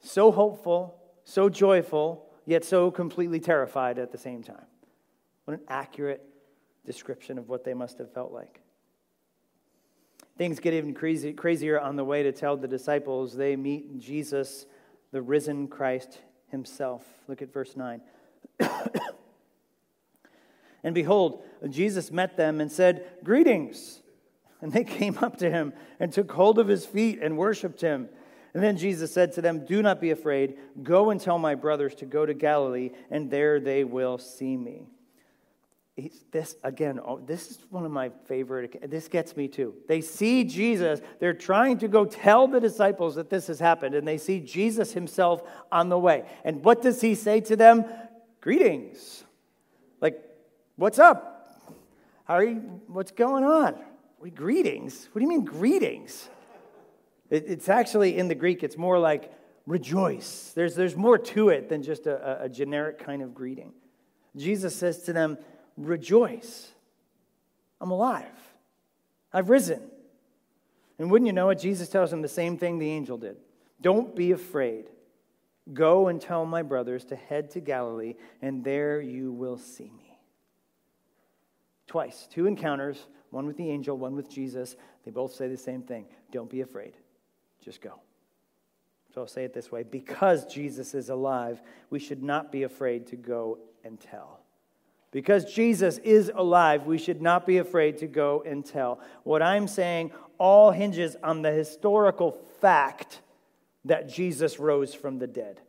So 0.00 0.30
hopeful, 0.30 0.98
so 1.24 1.48
joyful, 1.48 2.26
yet 2.46 2.64
so 2.64 2.90
completely 2.90 3.40
terrified 3.40 3.98
at 3.98 4.12
the 4.12 4.18
same 4.18 4.42
time. 4.42 4.67
What 5.48 5.60
an 5.60 5.64
accurate 5.68 6.22
description 6.84 7.38
of 7.38 7.48
what 7.48 7.64
they 7.64 7.72
must 7.72 7.96
have 7.96 8.12
felt 8.12 8.32
like. 8.32 8.60
Things 10.36 10.60
get 10.60 10.74
even 10.74 10.92
crazy, 10.92 11.32
crazier 11.32 11.80
on 11.80 11.96
the 11.96 12.04
way 12.04 12.22
to 12.22 12.32
tell 12.32 12.58
the 12.58 12.68
disciples 12.68 13.34
they 13.34 13.56
meet 13.56 13.98
Jesus, 13.98 14.66
the 15.10 15.22
risen 15.22 15.66
Christ 15.66 16.18
himself. 16.50 17.02
Look 17.28 17.40
at 17.40 17.50
verse 17.50 17.76
9. 17.76 18.02
and 20.84 20.94
behold, 20.94 21.42
Jesus 21.70 22.10
met 22.10 22.36
them 22.36 22.60
and 22.60 22.70
said, 22.70 23.06
Greetings. 23.24 24.02
And 24.60 24.70
they 24.70 24.84
came 24.84 25.16
up 25.16 25.38
to 25.38 25.50
him 25.50 25.72
and 25.98 26.12
took 26.12 26.30
hold 26.30 26.58
of 26.58 26.68
his 26.68 26.84
feet 26.84 27.20
and 27.22 27.38
worshiped 27.38 27.80
him. 27.80 28.10
And 28.52 28.62
then 28.62 28.76
Jesus 28.76 29.14
said 29.14 29.32
to 29.32 29.40
them, 29.40 29.64
Do 29.64 29.80
not 29.80 29.98
be 29.98 30.10
afraid. 30.10 30.58
Go 30.82 31.08
and 31.08 31.18
tell 31.18 31.38
my 31.38 31.54
brothers 31.54 31.94
to 31.94 32.04
go 32.04 32.26
to 32.26 32.34
Galilee, 32.34 32.90
and 33.10 33.30
there 33.30 33.58
they 33.60 33.82
will 33.82 34.18
see 34.18 34.54
me. 34.54 34.88
This 36.30 36.56
again, 36.62 37.00
oh, 37.04 37.18
this 37.18 37.50
is 37.50 37.58
one 37.70 37.84
of 37.84 37.90
my 37.90 38.10
favorite. 38.26 38.90
This 38.90 39.08
gets 39.08 39.36
me 39.36 39.48
too. 39.48 39.74
They 39.88 40.00
see 40.00 40.44
Jesus. 40.44 41.00
They're 41.18 41.34
trying 41.34 41.78
to 41.78 41.88
go 41.88 42.04
tell 42.04 42.46
the 42.46 42.60
disciples 42.60 43.16
that 43.16 43.30
this 43.30 43.48
has 43.48 43.58
happened, 43.58 43.94
and 43.94 44.06
they 44.06 44.18
see 44.18 44.40
Jesus 44.40 44.92
himself 44.92 45.42
on 45.72 45.88
the 45.88 45.98
way. 45.98 46.24
And 46.44 46.64
what 46.64 46.82
does 46.82 47.00
he 47.00 47.14
say 47.14 47.40
to 47.42 47.56
them? 47.56 47.84
Greetings. 48.40 49.24
Like, 50.00 50.22
what's 50.76 50.98
up? 50.98 51.34
How 52.24 52.34
are 52.34 52.44
you? 52.44 52.80
What's 52.86 53.10
going 53.10 53.44
on? 53.44 53.74
What, 54.18 54.34
greetings? 54.34 55.08
What 55.12 55.20
do 55.20 55.24
you 55.24 55.28
mean, 55.28 55.44
greetings? 55.44 56.28
It, 57.30 57.44
it's 57.48 57.68
actually 57.68 58.18
in 58.18 58.28
the 58.28 58.34
Greek, 58.34 58.62
it's 58.62 58.76
more 58.76 58.98
like 58.98 59.32
rejoice. 59.66 60.52
There's, 60.54 60.74
there's 60.74 60.96
more 60.96 61.18
to 61.18 61.48
it 61.48 61.68
than 61.68 61.82
just 61.82 62.06
a, 62.06 62.44
a 62.44 62.48
generic 62.48 62.98
kind 62.98 63.22
of 63.22 63.34
greeting. 63.34 63.72
Jesus 64.36 64.74
says 64.76 65.02
to 65.02 65.12
them, 65.12 65.38
Rejoice. 65.78 66.72
I'm 67.80 67.90
alive. 67.90 68.26
I've 69.32 69.48
risen. 69.48 69.80
And 70.98 71.10
wouldn't 71.10 71.26
you 71.26 71.32
know 71.32 71.50
it, 71.50 71.60
Jesus 71.60 71.88
tells 71.88 72.10
them 72.10 72.22
the 72.22 72.28
same 72.28 72.58
thing 72.58 72.78
the 72.78 72.90
angel 72.90 73.16
did 73.16 73.36
Don't 73.80 74.14
be 74.14 74.32
afraid. 74.32 74.90
Go 75.72 76.08
and 76.08 76.20
tell 76.20 76.46
my 76.46 76.62
brothers 76.62 77.04
to 77.06 77.16
head 77.16 77.50
to 77.50 77.60
Galilee, 77.60 78.14
and 78.40 78.64
there 78.64 79.02
you 79.02 79.30
will 79.30 79.58
see 79.58 79.92
me. 79.96 80.18
Twice, 81.86 82.26
two 82.32 82.46
encounters, 82.46 83.06
one 83.30 83.46
with 83.46 83.58
the 83.58 83.68
angel, 83.70 83.96
one 83.96 84.16
with 84.16 84.30
Jesus. 84.30 84.76
They 85.04 85.10
both 85.10 85.34
say 85.34 85.46
the 85.46 85.56
same 85.56 85.82
thing 85.82 86.06
Don't 86.32 86.50
be 86.50 86.62
afraid. 86.62 86.94
Just 87.62 87.82
go. 87.82 88.00
So 89.14 89.20
I'll 89.20 89.26
say 89.26 89.44
it 89.44 89.54
this 89.54 89.70
way 89.70 89.82
because 89.84 90.46
Jesus 90.46 90.94
is 90.94 91.08
alive, 91.08 91.62
we 91.90 91.98
should 91.98 92.22
not 92.22 92.50
be 92.50 92.64
afraid 92.64 93.06
to 93.08 93.16
go 93.16 93.58
and 93.84 94.00
tell. 94.00 94.40
Because 95.10 95.52
Jesus 95.52 95.98
is 95.98 96.30
alive, 96.34 96.86
we 96.86 96.98
should 96.98 97.22
not 97.22 97.46
be 97.46 97.58
afraid 97.58 97.98
to 97.98 98.06
go 98.06 98.42
and 98.44 98.64
tell. 98.64 99.00
What 99.24 99.42
I'm 99.42 99.66
saying 99.66 100.12
all 100.36 100.70
hinges 100.70 101.16
on 101.22 101.42
the 101.42 101.50
historical 101.50 102.32
fact 102.60 103.20
that 103.84 104.08
Jesus 104.08 104.58
rose 104.58 104.94
from 104.94 105.18
the 105.18 105.26
dead. 105.26 105.60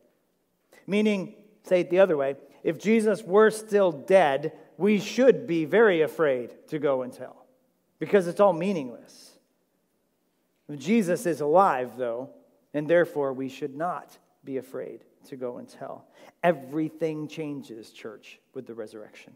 Meaning, 0.85 1.35
say 1.63 1.81
it 1.81 1.89
the 1.89 1.99
other 1.99 2.17
way, 2.17 2.35
if 2.63 2.77
Jesus 2.77 3.23
were 3.23 3.49
still 3.49 3.91
dead, 3.91 4.51
we 4.77 4.99
should 4.99 5.47
be 5.47 5.65
very 5.65 6.01
afraid 6.01 6.67
to 6.67 6.79
go 6.79 7.01
and 7.01 7.13
tell 7.13 7.45
because 7.97 8.27
it's 8.27 8.39
all 8.39 8.53
meaningless. 8.53 9.31
Jesus 10.75 11.25
is 11.25 11.41
alive, 11.41 11.97
though, 11.97 12.29
and 12.73 12.87
therefore 12.87 13.33
we 13.33 13.49
should 13.49 13.75
not 13.75 14.17
be 14.43 14.57
afraid 14.57 15.03
to 15.27 15.35
go 15.35 15.57
and 15.57 15.67
tell. 15.67 16.05
Everything 16.43 17.27
changes, 17.27 17.91
church, 17.91 18.39
with 18.53 18.65
the 18.65 18.73
resurrection. 18.73 19.33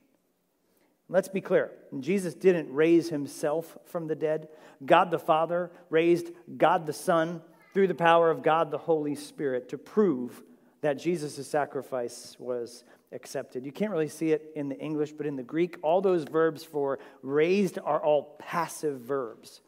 Let's 1.09 1.27
be 1.27 1.41
clear 1.41 1.71
Jesus 1.99 2.33
didn't 2.33 2.73
raise 2.73 3.09
himself 3.09 3.77
from 3.85 4.07
the 4.07 4.15
dead. 4.15 4.47
God 4.85 5.11
the 5.11 5.19
Father 5.19 5.71
raised 5.89 6.31
God 6.57 6.85
the 6.85 6.93
Son 6.93 7.41
through 7.73 7.87
the 7.87 7.95
power 7.95 8.29
of 8.29 8.43
God 8.43 8.71
the 8.71 8.77
Holy 8.77 9.15
Spirit 9.15 9.69
to 9.69 9.77
prove 9.77 10.43
that 10.81 10.93
Jesus' 10.93 11.47
sacrifice 11.47 12.35
was 12.39 12.83
accepted. 13.11 13.65
You 13.65 13.71
can't 13.71 13.91
really 13.91 14.09
see 14.09 14.31
it 14.31 14.51
in 14.55 14.69
the 14.69 14.77
English, 14.79 15.13
but 15.13 15.25
in 15.25 15.35
the 15.35 15.43
Greek, 15.43 15.77
all 15.81 16.01
those 16.01 16.23
verbs 16.23 16.63
for 16.63 16.99
raised 17.21 17.79
are 17.83 18.03
all 18.03 18.35
passive 18.39 18.99
verbs. 18.99 19.61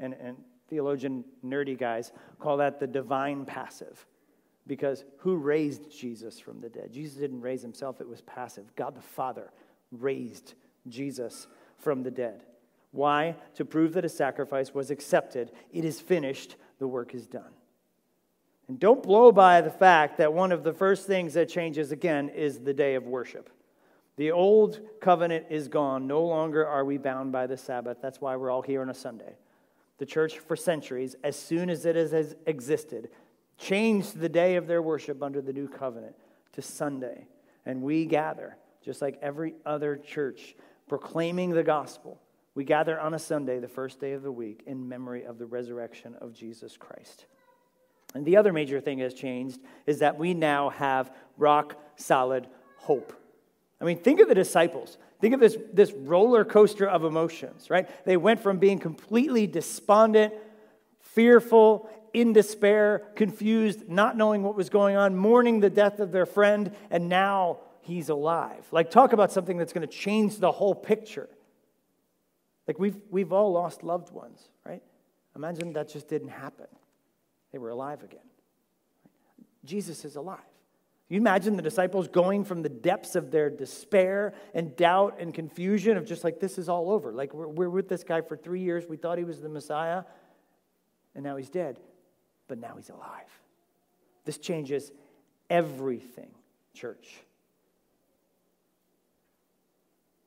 And, 0.00 0.14
and 0.14 0.36
theologian 0.68 1.24
nerdy 1.44 1.78
guys 1.78 2.12
call 2.38 2.58
that 2.58 2.78
the 2.78 2.86
divine 2.86 3.44
passive. 3.44 4.06
Because 4.68 5.04
who 5.16 5.36
raised 5.36 5.90
Jesus 5.90 6.38
from 6.38 6.60
the 6.60 6.68
dead? 6.68 6.92
Jesus 6.92 7.16
didn't 7.16 7.40
raise 7.40 7.62
himself, 7.62 8.00
it 8.00 8.08
was 8.08 8.20
passive. 8.20 8.64
God 8.76 8.94
the 8.94 9.00
Father 9.00 9.50
raised 9.90 10.54
Jesus 10.86 11.48
from 11.78 12.02
the 12.02 12.10
dead. 12.10 12.44
Why? 12.92 13.34
To 13.54 13.64
prove 13.64 13.94
that 13.94 14.04
a 14.04 14.08
sacrifice 14.08 14.74
was 14.74 14.90
accepted. 14.90 15.50
It 15.72 15.84
is 15.84 16.00
finished, 16.00 16.56
the 16.78 16.86
work 16.86 17.14
is 17.14 17.26
done. 17.26 17.50
And 18.68 18.78
don't 18.78 19.02
blow 19.02 19.32
by 19.32 19.62
the 19.62 19.70
fact 19.70 20.18
that 20.18 20.34
one 20.34 20.52
of 20.52 20.62
the 20.62 20.74
first 20.74 21.06
things 21.06 21.34
that 21.34 21.48
changes 21.48 21.90
again 21.90 22.28
is 22.28 22.60
the 22.60 22.74
day 22.74 22.94
of 22.94 23.06
worship. 23.06 23.50
The 24.16 24.32
old 24.32 24.80
covenant 25.00 25.46
is 25.48 25.68
gone. 25.68 26.06
No 26.06 26.22
longer 26.24 26.66
are 26.66 26.84
we 26.84 26.98
bound 26.98 27.32
by 27.32 27.46
the 27.46 27.56
Sabbath. 27.56 27.98
That's 28.02 28.20
why 28.20 28.36
we're 28.36 28.50
all 28.50 28.62
here 28.62 28.82
on 28.82 28.90
a 28.90 28.94
Sunday. 28.94 29.36
The 29.98 30.06
church, 30.06 30.38
for 30.38 30.56
centuries, 30.56 31.16
as 31.24 31.36
soon 31.36 31.70
as 31.70 31.86
it 31.86 31.96
has 31.96 32.36
existed, 32.46 33.08
changed 33.58 34.18
the 34.18 34.28
day 34.28 34.56
of 34.56 34.66
their 34.66 34.80
worship 34.80 35.22
under 35.22 35.42
the 35.42 35.52
new 35.52 35.68
covenant 35.68 36.14
to 36.52 36.62
Sunday. 36.62 37.26
And 37.66 37.82
we 37.82 38.06
gather, 38.06 38.56
just 38.82 39.02
like 39.02 39.18
every 39.20 39.54
other 39.66 39.96
church, 39.96 40.56
proclaiming 40.88 41.50
the 41.50 41.62
gospel. 41.62 42.20
We 42.54 42.64
gather 42.64 42.98
on 42.98 43.14
a 43.14 43.18
Sunday, 43.18 43.58
the 43.58 43.68
first 43.68 44.00
day 44.00 44.12
of 44.12 44.22
the 44.22 44.32
week, 44.32 44.62
in 44.66 44.88
memory 44.88 45.24
of 45.24 45.38
the 45.38 45.46
resurrection 45.46 46.16
of 46.20 46.32
Jesus 46.32 46.76
Christ. 46.76 47.26
And 48.14 48.24
the 48.24 48.36
other 48.36 48.52
major 48.52 48.80
thing 48.80 48.98
has 49.00 49.12
changed 49.12 49.60
is 49.86 49.98
that 49.98 50.18
we 50.18 50.34
now 50.34 50.70
have 50.70 51.12
rock 51.36 51.76
solid 51.96 52.46
hope. 52.76 53.12
I 53.80 53.84
mean, 53.84 53.98
think 53.98 54.20
of 54.20 54.28
the 54.28 54.34
disciples. 54.34 54.98
Think 55.20 55.34
of 55.34 55.40
this, 55.40 55.56
this 55.72 55.92
roller 55.92 56.44
coaster 56.44 56.88
of 56.88 57.04
emotions, 57.04 57.70
right? 57.70 57.88
They 58.04 58.16
went 58.16 58.40
from 58.40 58.58
being 58.58 58.78
completely 58.78 59.46
despondent, 59.46 60.32
fearful, 61.00 61.88
in 62.12 62.32
despair, 62.32 63.04
confused, 63.14 63.88
not 63.88 64.16
knowing 64.16 64.42
what 64.42 64.54
was 64.54 64.70
going 64.70 64.96
on, 64.96 65.16
mourning 65.16 65.60
the 65.60 65.70
death 65.70 66.00
of 66.00 66.12
their 66.12 66.26
friend, 66.26 66.74
and 66.90 67.08
now 67.08 67.58
he's 67.80 68.08
alive. 68.08 68.66
Like, 68.70 68.90
talk 68.90 69.12
about 69.12 69.32
something 69.32 69.56
that's 69.56 69.72
going 69.72 69.86
to 69.86 69.92
change 69.92 70.38
the 70.38 70.52
whole 70.52 70.74
picture. 70.74 71.28
Like, 72.66 72.78
we've, 72.78 72.98
we've 73.10 73.32
all 73.32 73.52
lost 73.52 73.82
loved 73.82 74.12
ones, 74.12 74.48
right? 74.64 74.82
Imagine 75.34 75.72
that 75.72 75.88
just 75.88 76.08
didn't 76.08 76.28
happen. 76.28 76.66
They 77.52 77.58
were 77.58 77.70
alive 77.70 78.02
again. 78.02 78.20
Jesus 79.64 80.04
is 80.04 80.16
alive. 80.16 80.38
You 81.08 81.16
imagine 81.16 81.56
the 81.56 81.62
disciples 81.62 82.06
going 82.06 82.44
from 82.44 82.60
the 82.60 82.68
depths 82.68 83.16
of 83.16 83.30
their 83.30 83.48
despair 83.48 84.34
and 84.52 84.76
doubt 84.76 85.16
and 85.18 85.32
confusion 85.32 85.96
of 85.96 86.04
just 86.04 86.22
like, 86.22 86.38
this 86.38 86.58
is 86.58 86.68
all 86.68 86.90
over. 86.90 87.14
Like, 87.14 87.32
we're, 87.32 87.48
we're 87.48 87.70
with 87.70 87.88
this 87.88 88.04
guy 88.04 88.20
for 88.20 88.36
three 88.36 88.60
years. 88.60 88.86
We 88.86 88.98
thought 88.98 89.16
he 89.16 89.24
was 89.24 89.40
the 89.40 89.48
Messiah, 89.48 90.02
and 91.14 91.24
now 91.24 91.36
he's 91.36 91.48
dead, 91.48 91.80
but 92.48 92.58
now 92.58 92.74
he's 92.76 92.90
alive. 92.90 93.40
This 94.24 94.38
changes 94.38 94.90
everything, 95.48 96.30
church. 96.74 97.20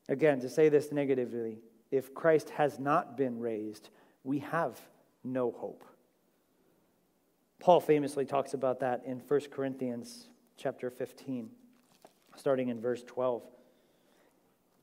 Again, 0.07 0.39
to 0.41 0.49
say 0.49 0.69
this 0.69 0.91
negatively, 0.91 1.59
if 1.91 2.13
Christ 2.13 2.49
has 2.51 2.79
not 2.79 3.17
been 3.17 3.39
raised, 3.39 3.89
we 4.23 4.39
have 4.39 4.79
no 5.23 5.51
hope. 5.51 5.83
Paul 7.59 7.79
famously 7.79 8.25
talks 8.25 8.53
about 8.53 8.79
that 8.79 9.03
in 9.05 9.19
1 9.19 9.39
Corinthians 9.51 10.27
chapter 10.57 10.89
15, 10.89 11.49
starting 12.35 12.69
in 12.69 12.81
verse 12.81 13.03
12. 13.03 13.43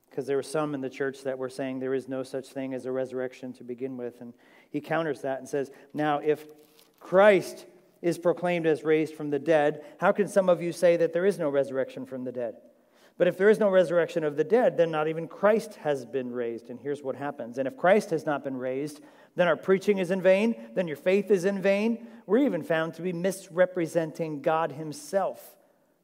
Because 0.08 0.26
there 0.26 0.36
were 0.36 0.42
some 0.42 0.74
in 0.74 0.80
the 0.80 0.90
church 0.90 1.24
that 1.24 1.38
were 1.38 1.50
saying 1.50 1.80
there 1.80 1.94
is 1.94 2.08
no 2.08 2.22
such 2.22 2.48
thing 2.48 2.74
as 2.74 2.86
a 2.86 2.92
resurrection 2.92 3.52
to 3.54 3.64
begin 3.64 3.96
with. 3.96 4.20
And 4.20 4.32
he 4.70 4.80
counters 4.80 5.22
that 5.22 5.38
and 5.38 5.48
says, 5.48 5.70
Now, 5.92 6.18
if 6.18 6.44
Christ 7.00 7.66
is 8.02 8.18
proclaimed 8.18 8.66
as 8.66 8.84
raised 8.84 9.14
from 9.14 9.30
the 9.30 9.38
dead, 9.38 9.84
how 9.98 10.12
can 10.12 10.28
some 10.28 10.48
of 10.48 10.62
you 10.62 10.72
say 10.72 10.96
that 10.96 11.12
there 11.12 11.26
is 11.26 11.38
no 11.38 11.48
resurrection 11.48 12.06
from 12.06 12.24
the 12.24 12.32
dead? 12.32 12.56
But 13.18 13.26
if 13.26 13.36
there 13.36 13.50
is 13.50 13.58
no 13.58 13.68
resurrection 13.68 14.22
of 14.22 14.36
the 14.36 14.44
dead, 14.44 14.76
then 14.76 14.92
not 14.92 15.08
even 15.08 15.26
Christ 15.26 15.74
has 15.76 16.06
been 16.06 16.30
raised. 16.30 16.70
And 16.70 16.78
here's 16.78 17.02
what 17.02 17.16
happens. 17.16 17.58
And 17.58 17.66
if 17.66 17.76
Christ 17.76 18.10
has 18.10 18.24
not 18.24 18.44
been 18.44 18.56
raised, 18.56 19.00
then 19.34 19.48
our 19.48 19.56
preaching 19.56 19.98
is 19.98 20.12
in 20.12 20.22
vain, 20.22 20.54
then 20.74 20.86
your 20.86 20.96
faith 20.96 21.30
is 21.32 21.44
in 21.44 21.60
vain. 21.60 22.06
We're 22.26 22.38
even 22.38 22.62
found 22.62 22.94
to 22.94 23.02
be 23.02 23.12
misrepresenting 23.12 24.40
God 24.40 24.72
Himself 24.72 25.56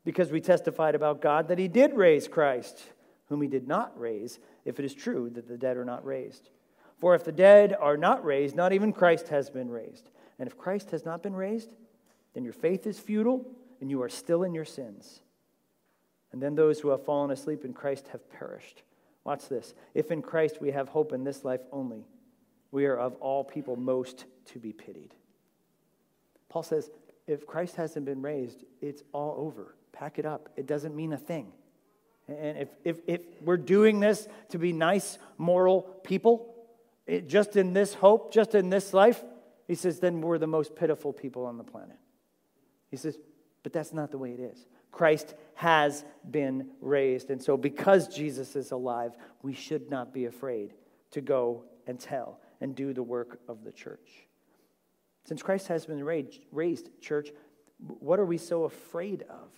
because 0.05 0.33
we 0.33 0.41
testified 0.41 0.97
about 0.97 1.23
God 1.23 1.49
that 1.49 1.59
He 1.59 1.69
did 1.69 1.95
raise 1.95 2.27
Christ, 2.27 2.83
whom 3.29 3.41
He 3.41 3.49
did 3.49 3.69
not 3.69 3.99
raise, 3.99 4.41
if 4.65 4.81
it 4.81 4.85
is 4.85 4.95
true 4.95 5.31
that 5.31 5.47
the 5.47 5.57
dead 5.57 5.77
are 5.77 5.85
not 5.85 6.05
raised. 6.05 6.51
For 6.99 7.15
if 7.15 7.25
the 7.25 7.33
dead 7.33 7.77
are 7.79 7.97
not 7.97 8.25
raised, 8.25 8.57
not 8.57 8.73
even 8.73 8.93
Christ 8.93 9.29
has 9.29 9.51
been 9.51 9.71
raised. 9.71 10.11
And 10.39 10.47
if 10.47 10.59
Christ 10.59 10.91
has 10.91 11.05
not 11.05 11.23
been 11.23 11.35
raised, 11.35 11.71
then 12.35 12.45
your 12.45 12.53
faith 12.53 12.87
is 12.87 12.99
futile 12.99 13.47
and 13.81 13.91
you 13.91 14.03
are 14.03 14.09
still 14.09 14.43
in 14.43 14.55
your 14.55 14.65
sins. 14.65 15.21
And 16.33 16.43
then 16.43 16.55
those 16.55 16.81
who 16.81 16.89
have 16.89 17.05
fallen 17.05 17.31
asleep 17.31 17.65
in 17.65 17.73
Christ 17.73 18.09
have 18.09 18.29
perished. 18.31 18.83
Watch 19.23 19.49
this. 19.49 19.75
If 19.95 20.11
in 20.11 20.21
Christ 20.21 20.61
we 20.61 20.73
have 20.73 20.89
hope 20.89 21.13
in 21.13 21.25
this 21.25 21.45
life 21.45 21.61
only, 21.71 22.05
we 22.73 22.87
are 22.87 22.97
of 22.97 23.15
all 23.17 23.45
people 23.45 23.77
most 23.77 24.25
to 24.47 24.59
be 24.59 24.73
pitied. 24.73 25.15
Paul 26.49 26.65
says, 26.65 26.91
if 27.27 27.47
Christ 27.47 27.77
hasn't 27.77 28.05
been 28.05 28.21
raised, 28.21 28.65
it's 28.81 29.03
all 29.13 29.37
over. 29.39 29.77
Pack 29.93 30.19
it 30.19 30.27
up. 30.27 30.51
It 30.57 30.67
doesn't 30.67 30.95
mean 30.95 31.13
a 31.13 31.17
thing. 31.17 31.53
And 32.29 32.59
if, 32.59 32.69
if, 32.85 33.01
if 33.07 33.21
we're 33.43 33.57
doing 33.57 34.01
this 34.01 34.27
to 34.51 34.59
be 34.59 34.73
nice, 34.73 35.19
moral 35.39 35.83
people, 35.83 36.55
it, 37.07 37.29
just 37.29 37.57
in 37.57 37.75
this 37.75 37.95
hope, 37.95 38.33
just 38.33 38.55
in 38.55 38.71
this 38.71 38.93
life, 38.93 39.23
he 39.67 39.75
says, 39.75 40.01
then 40.01 40.21
we're 40.21 40.39
the 40.39 40.47
most 40.47 40.77
pitiful 40.77 41.13
people 41.13 41.47
on 41.47 41.57
the 41.57 41.65
planet. 41.65 41.97
He 42.91 42.97
says, 42.97 43.19
but 43.63 43.73
that's 43.73 43.93
not 43.93 44.11
the 44.11 44.19
way 44.19 44.33
it 44.33 44.41
is. 44.41 44.67
Christ 44.93 45.35
has 45.55 46.05
been 46.31 46.69
raised. 46.81 47.31
And 47.31 47.43
so, 47.43 47.57
because 47.57 48.09
Jesus 48.09 48.55
is 48.55 48.71
alive, 48.71 49.17
we 49.43 49.55
should 49.55 49.91
not 49.91 50.13
be 50.13 50.27
afraid 50.27 50.75
to 51.11 51.21
go 51.21 51.65
and 51.87 51.99
tell 51.99 52.39
and 52.61 52.75
do 52.77 52.93
the 52.93 53.03
work 53.03 53.41
of 53.49 53.65
the 53.65 53.73
church. 53.73 54.27
Since 55.25 55.43
Christ 55.43 55.69
has 55.69 55.87
been 55.87 56.05
raised, 56.05 57.01
church, 57.01 57.31
what 57.79 58.21
are 58.21 58.27
we 58.27 58.39
so 58.39 58.65
afraid 58.65 59.23
of? 59.23 59.49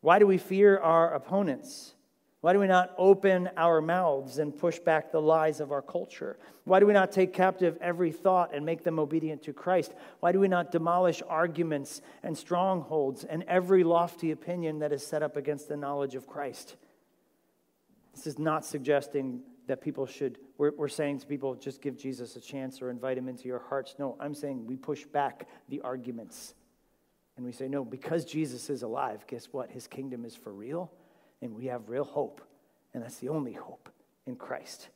Why 0.00 0.18
do 0.18 0.26
we 0.26 0.38
fear 0.38 0.78
our 0.78 1.14
opponents? 1.14 1.94
Why 2.40 2.52
do 2.52 2.60
we 2.60 2.68
not 2.68 2.94
open 2.96 3.50
our 3.56 3.80
mouths 3.80 4.38
and 4.38 4.56
push 4.56 4.78
back 4.78 5.10
the 5.10 5.20
lies 5.20 5.58
of 5.58 5.72
our 5.72 5.82
culture? 5.82 6.38
Why 6.64 6.78
do 6.78 6.86
we 6.86 6.92
not 6.92 7.10
take 7.10 7.32
captive 7.32 7.76
every 7.80 8.12
thought 8.12 8.54
and 8.54 8.64
make 8.64 8.84
them 8.84 9.00
obedient 9.00 9.42
to 9.44 9.52
Christ? 9.52 9.92
Why 10.20 10.30
do 10.30 10.38
we 10.38 10.46
not 10.46 10.70
demolish 10.70 11.20
arguments 11.28 12.00
and 12.22 12.38
strongholds 12.38 13.24
and 13.24 13.42
every 13.48 13.82
lofty 13.82 14.30
opinion 14.30 14.78
that 14.78 14.92
is 14.92 15.04
set 15.04 15.22
up 15.24 15.36
against 15.36 15.68
the 15.68 15.76
knowledge 15.76 16.14
of 16.14 16.28
Christ? 16.28 16.76
This 18.14 18.28
is 18.28 18.38
not 18.38 18.64
suggesting 18.64 19.40
that 19.66 19.80
people 19.80 20.06
should, 20.06 20.38
we're, 20.58 20.72
we're 20.76 20.88
saying 20.88 21.18
to 21.18 21.26
people, 21.26 21.56
just 21.56 21.82
give 21.82 21.96
Jesus 21.96 22.36
a 22.36 22.40
chance 22.40 22.80
or 22.80 22.88
invite 22.88 23.18
him 23.18 23.28
into 23.28 23.48
your 23.48 23.58
hearts. 23.58 23.96
No, 23.98 24.16
I'm 24.20 24.34
saying 24.34 24.64
we 24.64 24.76
push 24.76 25.04
back 25.06 25.48
the 25.68 25.80
arguments. 25.80 26.54
And 27.36 27.44
we 27.44 27.52
say, 27.52 27.68
no, 27.68 27.84
because 27.84 28.24
Jesus 28.24 28.70
is 28.70 28.82
alive, 28.82 29.26
guess 29.26 29.46
what? 29.50 29.70
His 29.70 29.86
kingdom 29.86 30.24
is 30.24 30.36
for 30.36 30.52
real 30.52 30.90
and 31.42 31.54
we 31.54 31.66
have 31.66 31.88
real 31.88 32.04
hope. 32.04 32.42
And 32.94 33.02
that's 33.02 33.16
the 33.16 33.28
only 33.28 33.52
hope 33.52 33.88
in 34.26 34.36
Christ. 34.36 34.88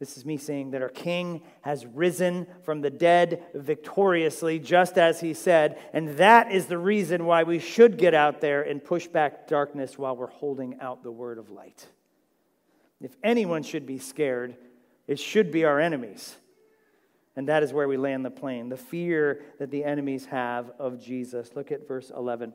This 0.00 0.16
is 0.16 0.24
me 0.24 0.38
saying 0.38 0.70
that 0.70 0.80
our 0.80 0.88
King 0.88 1.42
has 1.60 1.84
risen 1.84 2.46
from 2.62 2.80
the 2.80 2.88
dead 2.88 3.44
victoriously, 3.54 4.58
just 4.58 4.96
as 4.96 5.20
he 5.20 5.34
said. 5.34 5.78
And 5.92 6.16
that 6.16 6.50
is 6.50 6.66
the 6.66 6.78
reason 6.78 7.26
why 7.26 7.42
we 7.42 7.58
should 7.58 7.98
get 7.98 8.14
out 8.14 8.40
there 8.40 8.62
and 8.62 8.82
push 8.82 9.06
back 9.06 9.46
darkness 9.46 9.98
while 9.98 10.16
we're 10.16 10.26
holding 10.26 10.80
out 10.80 11.02
the 11.02 11.12
word 11.12 11.36
of 11.36 11.50
light. 11.50 11.86
If 13.02 13.14
anyone 13.22 13.62
should 13.62 13.84
be 13.84 13.98
scared, 13.98 14.56
it 15.06 15.18
should 15.18 15.50
be 15.50 15.66
our 15.66 15.78
enemies. 15.78 16.34
And 17.36 17.48
that 17.48 17.62
is 17.62 17.72
where 17.72 17.88
we 17.88 17.98
land 17.98 18.24
the 18.24 18.30
plane 18.30 18.70
the 18.70 18.76
fear 18.78 19.42
that 19.58 19.70
the 19.70 19.84
enemies 19.84 20.26
have 20.26 20.72
of 20.78 20.98
Jesus. 20.98 21.50
Look 21.54 21.70
at 21.70 21.86
verse 21.86 22.10
11. 22.14 22.54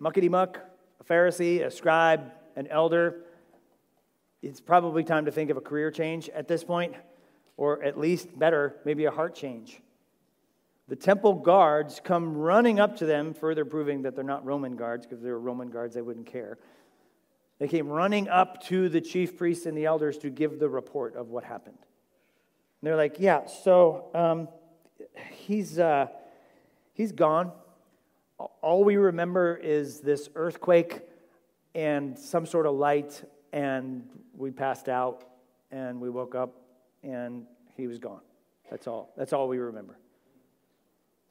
muckety 0.00 0.30
muck, 0.30 0.60
a 1.00 1.04
Pharisee, 1.04 1.64
a 1.64 1.70
scribe, 1.70 2.32
an 2.56 2.66
elder, 2.68 3.22
it's 4.42 4.60
probably 4.60 5.02
time 5.02 5.24
to 5.24 5.32
think 5.32 5.50
of 5.50 5.56
a 5.56 5.60
career 5.60 5.90
change 5.90 6.28
at 6.28 6.46
this 6.46 6.62
point, 6.62 6.94
or 7.56 7.82
at 7.82 7.98
least 7.98 8.38
better, 8.38 8.76
maybe 8.84 9.04
a 9.04 9.10
heart 9.10 9.34
change. 9.34 9.80
The 10.88 10.96
temple 10.96 11.34
guards 11.34 12.00
come 12.02 12.36
running 12.36 12.78
up 12.78 12.96
to 12.98 13.06
them, 13.06 13.34
further 13.34 13.64
proving 13.64 14.02
that 14.02 14.14
they're 14.14 14.24
not 14.24 14.44
Roman 14.44 14.76
guards, 14.76 15.04
because 15.04 15.18
if 15.18 15.24
they 15.24 15.30
were 15.30 15.40
Roman 15.40 15.68
guards, 15.68 15.94
they 15.94 16.02
wouldn't 16.02 16.26
care. 16.26 16.58
They 17.58 17.66
came 17.66 17.88
running 17.88 18.28
up 18.28 18.62
to 18.64 18.88
the 18.88 19.00
chief 19.00 19.36
priests 19.36 19.66
and 19.66 19.76
the 19.76 19.86
elders 19.86 20.18
to 20.18 20.30
give 20.30 20.60
the 20.60 20.68
report 20.68 21.16
of 21.16 21.30
what 21.30 21.42
happened. 21.42 21.78
And 21.78 22.86
they're 22.86 22.96
like, 22.96 23.16
Yeah, 23.18 23.46
so 23.46 24.10
um, 24.14 24.48
he's, 25.32 25.78
uh, 25.78 26.06
he's 26.92 27.12
gone 27.12 27.50
all 28.38 28.84
we 28.84 28.96
remember 28.96 29.56
is 29.56 30.00
this 30.00 30.28
earthquake 30.34 31.00
and 31.74 32.18
some 32.18 32.46
sort 32.46 32.66
of 32.66 32.74
light, 32.74 33.22
and 33.52 34.08
we 34.34 34.50
passed 34.50 34.88
out 34.88 35.24
and 35.70 36.00
we 36.00 36.10
woke 36.10 36.34
up 36.34 36.54
and 37.02 37.46
he 37.76 37.86
was 37.86 37.98
gone. 37.98 38.20
That's 38.70 38.86
all. 38.86 39.12
That's 39.16 39.32
all 39.32 39.48
we 39.48 39.58
remember. 39.58 39.98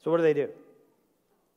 So, 0.02 0.10
what 0.10 0.18
do 0.18 0.22
they 0.22 0.34
do? 0.34 0.48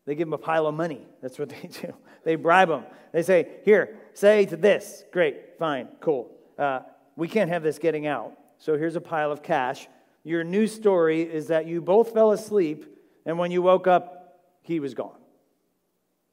They 0.06 0.16
give 0.16 0.28
him 0.28 0.34
a 0.34 0.40
pile 0.40 0.66
of 0.68 0.76
money. 0.76 1.02
That's 1.22 1.38
what 1.40 1.50
they 1.50 1.68
do. 1.82 1.94
They 2.24 2.36
bribe 2.36 2.70
him. 2.70 2.84
They 3.12 3.24
say, 3.24 3.48
Here, 3.64 3.98
say 4.14 4.46
to 4.46 4.58
this. 4.58 5.04
Great, 5.12 5.58
fine, 5.58 5.88
cool. 6.02 6.32
Uh, 6.58 6.82
we 7.16 7.28
can't 7.28 7.50
have 7.50 7.64
this 7.64 7.80
getting 7.80 8.08
out. 8.08 8.34
So, 8.58 8.78
here's 8.78 8.96
a 8.96 9.02
pile 9.02 9.32
of 9.32 9.42
cash. 9.42 9.88
Your 10.24 10.44
new 10.44 10.68
story 10.68 11.22
is 11.22 11.48
that 11.48 11.66
you 11.66 11.82
both 11.82 12.14
fell 12.14 12.32
asleep, 12.32 12.86
and 13.26 13.38
when 13.38 13.52
you 13.52 13.62
woke 13.62 13.88
up, 13.88 14.42
he 14.62 14.80
was 14.80 14.94
gone. 14.94 15.16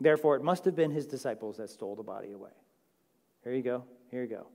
Therefore, 0.00 0.37
it 0.37 0.42
must 0.42 0.64
have 0.64 0.76
been 0.76 0.90
his 0.90 1.06
disciples 1.06 1.56
that 1.56 1.70
stole 1.70 1.96
the 1.96 2.02
body 2.02 2.32
away. 2.32 2.50
Here 3.42 3.54
you 3.54 3.62
go. 3.62 3.85
Here 4.11 4.22
you 4.22 4.28
go. 4.28 4.46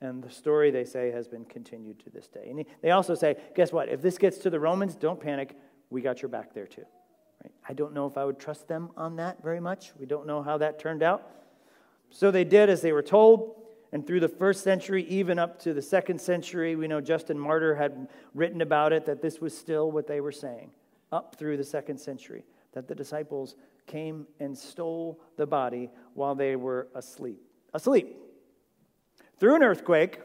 And 0.00 0.22
the 0.22 0.30
story, 0.30 0.70
they 0.70 0.84
say, 0.84 1.10
has 1.10 1.26
been 1.26 1.44
continued 1.44 1.98
to 2.00 2.10
this 2.10 2.28
day. 2.28 2.46
And 2.48 2.64
they 2.82 2.92
also 2.92 3.14
say, 3.14 3.36
guess 3.56 3.72
what? 3.72 3.88
If 3.88 4.00
this 4.00 4.18
gets 4.18 4.38
to 4.38 4.50
the 4.50 4.60
Romans, 4.60 4.94
don't 4.94 5.20
panic. 5.20 5.56
We 5.90 6.02
got 6.02 6.22
your 6.22 6.28
back 6.28 6.54
there 6.54 6.66
too. 6.66 6.84
Right? 7.42 7.52
I 7.68 7.72
don't 7.72 7.92
know 7.94 8.06
if 8.06 8.16
I 8.16 8.24
would 8.24 8.38
trust 8.38 8.68
them 8.68 8.90
on 8.96 9.16
that 9.16 9.42
very 9.42 9.60
much. 9.60 9.92
We 9.98 10.06
don't 10.06 10.26
know 10.26 10.42
how 10.42 10.58
that 10.58 10.78
turned 10.78 11.02
out. 11.02 11.28
So 12.10 12.30
they 12.30 12.44
did 12.44 12.70
as 12.70 12.80
they 12.80 12.92
were 12.92 13.02
told. 13.02 13.56
And 13.90 14.06
through 14.06 14.20
the 14.20 14.28
first 14.28 14.62
century, 14.62 15.04
even 15.04 15.38
up 15.38 15.58
to 15.60 15.72
the 15.72 15.82
second 15.82 16.20
century, 16.20 16.76
we 16.76 16.86
know 16.86 17.00
Justin 17.00 17.38
Martyr 17.38 17.74
had 17.74 18.08
written 18.34 18.60
about 18.60 18.92
it 18.92 19.06
that 19.06 19.22
this 19.22 19.40
was 19.40 19.56
still 19.56 19.90
what 19.90 20.06
they 20.06 20.20
were 20.20 20.32
saying 20.32 20.70
up 21.10 21.36
through 21.36 21.56
the 21.56 21.64
second 21.64 21.98
century, 21.98 22.44
that 22.72 22.86
the 22.86 22.94
disciples 22.94 23.56
came 23.88 24.26
and 24.38 24.56
stole 24.56 25.20
the 25.36 25.46
body 25.46 25.90
while 26.14 26.36
they 26.36 26.54
were 26.54 26.86
asleep. 26.94 27.40
Asleep. 27.74 28.16
Through 29.40 29.56
an 29.56 29.62
earthquake, 29.62 30.20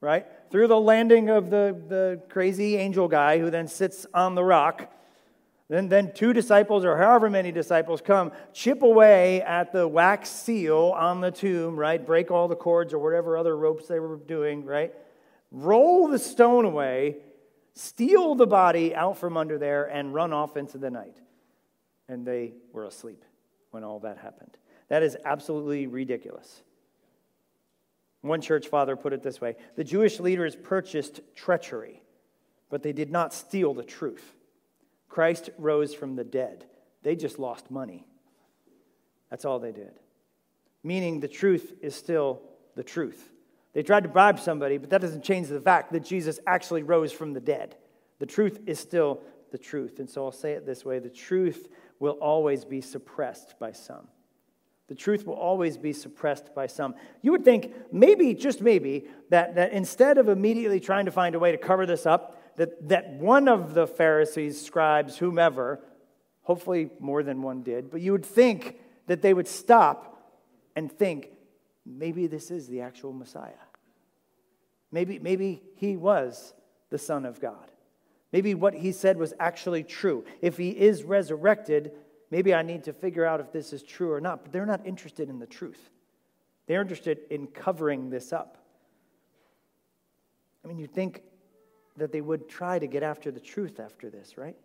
right? 0.00 0.26
Through 0.50 0.66
the 0.68 0.80
landing 0.80 1.30
of 1.30 1.48
the, 1.48 1.80
the 1.88 2.20
crazy 2.28 2.76
angel 2.76 3.08
guy 3.08 3.38
who 3.38 3.50
then 3.50 3.68
sits 3.68 4.06
on 4.12 4.34
the 4.34 4.44
rock. 4.44 4.92
Then, 5.68 5.88
then 5.88 6.12
two 6.12 6.32
disciples, 6.32 6.84
or 6.84 6.96
however 6.96 7.30
many 7.30 7.52
disciples, 7.52 8.00
come, 8.00 8.32
chip 8.52 8.82
away 8.82 9.40
at 9.42 9.72
the 9.72 9.86
wax 9.86 10.28
seal 10.28 10.94
on 10.96 11.20
the 11.20 11.30
tomb, 11.30 11.76
right? 11.76 12.04
Break 12.04 12.30
all 12.30 12.48
the 12.48 12.56
cords 12.56 12.92
or 12.92 12.98
whatever 12.98 13.36
other 13.36 13.56
ropes 13.56 13.86
they 13.86 14.00
were 14.00 14.16
doing, 14.16 14.64
right? 14.64 14.92
Roll 15.52 16.08
the 16.08 16.18
stone 16.18 16.64
away, 16.64 17.18
steal 17.74 18.34
the 18.34 18.46
body 18.46 18.94
out 18.94 19.16
from 19.18 19.36
under 19.36 19.58
there, 19.58 19.84
and 19.84 20.12
run 20.12 20.32
off 20.32 20.56
into 20.56 20.76
the 20.76 20.90
night 20.90 21.20
and 22.10 22.26
they 22.26 22.52
were 22.72 22.84
asleep 22.84 23.24
when 23.70 23.84
all 23.84 24.00
that 24.00 24.18
happened. 24.18 24.56
That 24.88 25.02
is 25.02 25.16
absolutely 25.24 25.86
ridiculous. 25.86 26.62
One 28.22 28.40
church 28.40 28.66
father 28.66 28.96
put 28.96 29.12
it 29.12 29.22
this 29.22 29.40
way 29.40 29.56
The 29.76 29.84
Jewish 29.84 30.20
leaders 30.20 30.56
purchased 30.56 31.20
treachery, 31.34 32.02
but 32.68 32.82
they 32.82 32.92
did 32.92 33.10
not 33.10 33.32
steal 33.32 33.72
the 33.72 33.84
truth. 33.84 34.34
Christ 35.08 35.50
rose 35.56 35.94
from 35.94 36.16
the 36.16 36.24
dead. 36.24 36.66
They 37.02 37.16
just 37.16 37.38
lost 37.38 37.70
money. 37.70 38.04
That's 39.30 39.44
all 39.44 39.60
they 39.60 39.72
did. 39.72 39.92
Meaning 40.82 41.20
the 41.20 41.28
truth 41.28 41.72
is 41.80 41.94
still 41.94 42.42
the 42.74 42.82
truth. 42.82 43.30
They 43.72 43.82
tried 43.82 44.02
to 44.02 44.08
bribe 44.08 44.40
somebody, 44.40 44.78
but 44.78 44.90
that 44.90 45.00
doesn't 45.00 45.22
change 45.22 45.48
the 45.48 45.60
fact 45.60 45.92
that 45.92 46.04
Jesus 46.04 46.40
actually 46.46 46.82
rose 46.82 47.12
from 47.12 47.32
the 47.32 47.40
dead. 47.40 47.76
The 48.18 48.26
truth 48.26 48.60
is 48.66 48.80
still 48.80 49.20
the 49.52 49.58
truth. 49.58 49.98
And 50.00 50.10
so 50.10 50.24
I'll 50.24 50.32
say 50.32 50.52
it 50.52 50.66
this 50.66 50.84
way 50.84 50.98
the 50.98 51.08
truth 51.08 51.68
will 52.00 52.14
always 52.14 52.64
be 52.64 52.80
suppressed 52.80 53.54
by 53.60 53.70
some. 53.70 54.08
The 54.88 54.96
truth 54.96 55.24
will 55.24 55.34
always 55.34 55.76
be 55.76 55.92
suppressed 55.92 56.52
by 56.52 56.66
some. 56.66 56.96
You 57.22 57.30
would 57.30 57.44
think, 57.44 57.72
maybe, 57.92 58.34
just 58.34 58.60
maybe, 58.60 59.06
that, 59.28 59.54
that 59.54 59.72
instead 59.72 60.18
of 60.18 60.28
immediately 60.28 60.80
trying 60.80 61.04
to 61.04 61.12
find 61.12 61.36
a 61.36 61.38
way 61.38 61.52
to 61.52 61.58
cover 61.58 61.86
this 61.86 62.06
up, 62.06 62.56
that, 62.56 62.88
that 62.88 63.10
one 63.10 63.46
of 63.46 63.74
the 63.74 63.86
Pharisees, 63.86 64.60
scribes, 64.60 65.16
whomever, 65.16 65.80
hopefully 66.42 66.90
more 66.98 67.22
than 67.22 67.40
one 67.42 67.62
did, 67.62 67.88
but 67.88 68.00
you 68.00 68.10
would 68.10 68.26
think 68.26 68.80
that 69.06 69.22
they 69.22 69.32
would 69.32 69.46
stop 69.46 70.34
and 70.74 70.90
think, 70.90 71.28
maybe 71.86 72.26
this 72.26 72.50
is 72.50 72.66
the 72.66 72.80
actual 72.80 73.12
Messiah. 73.12 73.52
Maybe, 74.90 75.20
maybe 75.20 75.62
he 75.76 75.96
was 75.96 76.52
the 76.90 76.98
Son 76.98 77.24
of 77.24 77.40
God. 77.40 77.70
Maybe 78.32 78.54
what 78.54 78.74
he 78.74 78.92
said 78.92 79.16
was 79.16 79.34
actually 79.40 79.82
true. 79.82 80.24
If 80.40 80.56
he 80.56 80.70
is 80.70 81.02
resurrected, 81.02 81.92
maybe 82.30 82.54
I 82.54 82.62
need 82.62 82.84
to 82.84 82.92
figure 82.92 83.24
out 83.24 83.40
if 83.40 83.52
this 83.52 83.72
is 83.72 83.82
true 83.82 84.12
or 84.12 84.20
not. 84.20 84.44
But 84.44 84.52
they're 84.52 84.66
not 84.66 84.86
interested 84.86 85.28
in 85.28 85.38
the 85.38 85.46
truth, 85.46 85.90
they're 86.66 86.82
interested 86.82 87.20
in 87.30 87.48
covering 87.48 88.10
this 88.10 88.32
up. 88.32 88.58
I 90.64 90.68
mean, 90.68 90.78
you 90.78 90.86
think 90.86 91.22
that 91.96 92.12
they 92.12 92.20
would 92.20 92.48
try 92.48 92.78
to 92.78 92.86
get 92.86 93.02
after 93.02 93.30
the 93.30 93.40
truth 93.40 93.80
after 93.80 94.10
this, 94.10 94.36
right? 94.36 94.56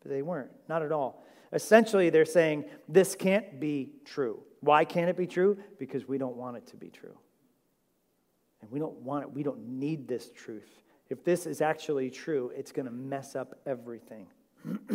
But 0.00 0.10
they 0.10 0.22
weren't, 0.22 0.50
not 0.68 0.82
at 0.82 0.92
all. 0.92 1.24
Essentially, 1.52 2.10
they're 2.10 2.26
saying 2.26 2.66
this 2.88 3.16
can't 3.16 3.58
be 3.58 3.90
true. 4.04 4.40
Why 4.60 4.84
can't 4.84 5.08
it 5.08 5.16
be 5.16 5.26
true? 5.26 5.58
Because 5.78 6.06
we 6.06 6.18
don't 6.18 6.36
want 6.36 6.58
it 6.58 6.66
to 6.68 6.76
be 6.76 6.88
true. 6.88 7.16
And 8.60 8.70
we 8.70 8.78
don't 8.78 8.96
want 9.00 9.24
it, 9.24 9.32
we 9.32 9.42
don't 9.42 9.66
need 9.66 10.06
this 10.06 10.30
truth 10.30 10.82
if 11.10 11.24
this 11.24 11.46
is 11.46 11.60
actually 11.60 12.10
true, 12.10 12.52
it's 12.54 12.72
going 12.72 12.86
to 12.86 12.92
mess 12.92 13.34
up 13.34 13.58
everything. 13.66 14.26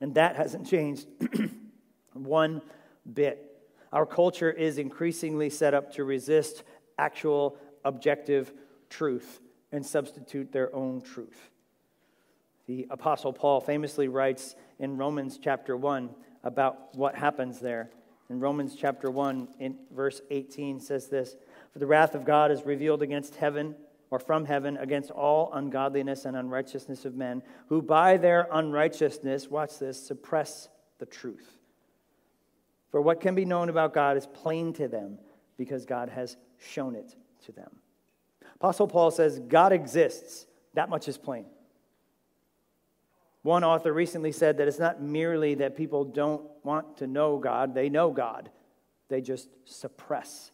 and 0.00 0.14
that 0.14 0.36
hasn't 0.36 0.66
changed 0.66 1.06
one 2.12 2.62
bit. 3.12 3.46
Our 3.92 4.06
culture 4.06 4.50
is 4.50 4.78
increasingly 4.78 5.50
set 5.50 5.74
up 5.74 5.92
to 5.94 6.04
resist 6.04 6.64
actual 6.98 7.56
objective 7.84 8.52
truth 8.88 9.40
and 9.72 9.84
substitute 9.84 10.52
their 10.52 10.74
own 10.74 11.00
truth. 11.00 11.50
The 12.66 12.86
Apostle 12.90 13.32
Paul 13.32 13.60
famously 13.60 14.08
writes 14.08 14.54
in 14.78 14.96
Romans 14.96 15.38
chapter 15.42 15.76
1 15.76 16.10
about 16.44 16.94
what 16.96 17.14
happens 17.14 17.60
there. 17.60 17.90
In 18.28 18.38
Romans 18.38 18.76
chapter 18.78 19.10
1, 19.10 19.48
in 19.58 19.76
verse 19.92 20.20
18, 20.30 20.78
says 20.78 21.08
this 21.08 21.36
For 21.72 21.80
the 21.80 21.86
wrath 21.86 22.14
of 22.14 22.24
God 22.24 22.52
is 22.52 22.64
revealed 22.64 23.02
against 23.02 23.34
heaven 23.36 23.74
or 24.10 24.18
from 24.18 24.44
heaven 24.44 24.76
against 24.76 25.10
all 25.10 25.52
ungodliness 25.52 26.24
and 26.24 26.36
unrighteousness 26.36 27.04
of 27.04 27.14
men, 27.14 27.42
who 27.68 27.80
by 27.80 28.16
their 28.16 28.48
unrighteousness, 28.50 29.48
watch 29.48 29.78
this, 29.78 30.04
suppress 30.04 30.68
the 30.98 31.06
truth. 31.06 31.58
For 32.90 33.00
what 33.00 33.20
can 33.20 33.34
be 33.34 33.44
known 33.44 33.68
about 33.68 33.94
God 33.94 34.16
is 34.16 34.26
plain 34.26 34.72
to 34.74 34.88
them 34.88 35.18
because 35.56 35.86
God 35.86 36.08
has 36.08 36.36
shown 36.58 36.96
it 36.96 37.14
to 37.46 37.52
them. 37.52 37.70
Apostle 38.56 38.88
Paul 38.88 39.10
says 39.10 39.38
God 39.38 39.72
exists. 39.72 40.46
That 40.74 40.90
much 40.90 41.08
is 41.08 41.16
plain. 41.16 41.46
One 43.42 43.64
author 43.64 43.92
recently 43.92 44.32
said 44.32 44.58
that 44.58 44.68
it's 44.68 44.78
not 44.78 45.00
merely 45.00 45.54
that 45.56 45.76
people 45.76 46.04
don't 46.04 46.42
want 46.62 46.98
to 46.98 47.06
know 47.06 47.38
God, 47.38 47.74
they 47.74 47.88
know 47.88 48.10
God. 48.10 48.50
They 49.08 49.20
just 49.20 49.48
suppress 49.64 50.50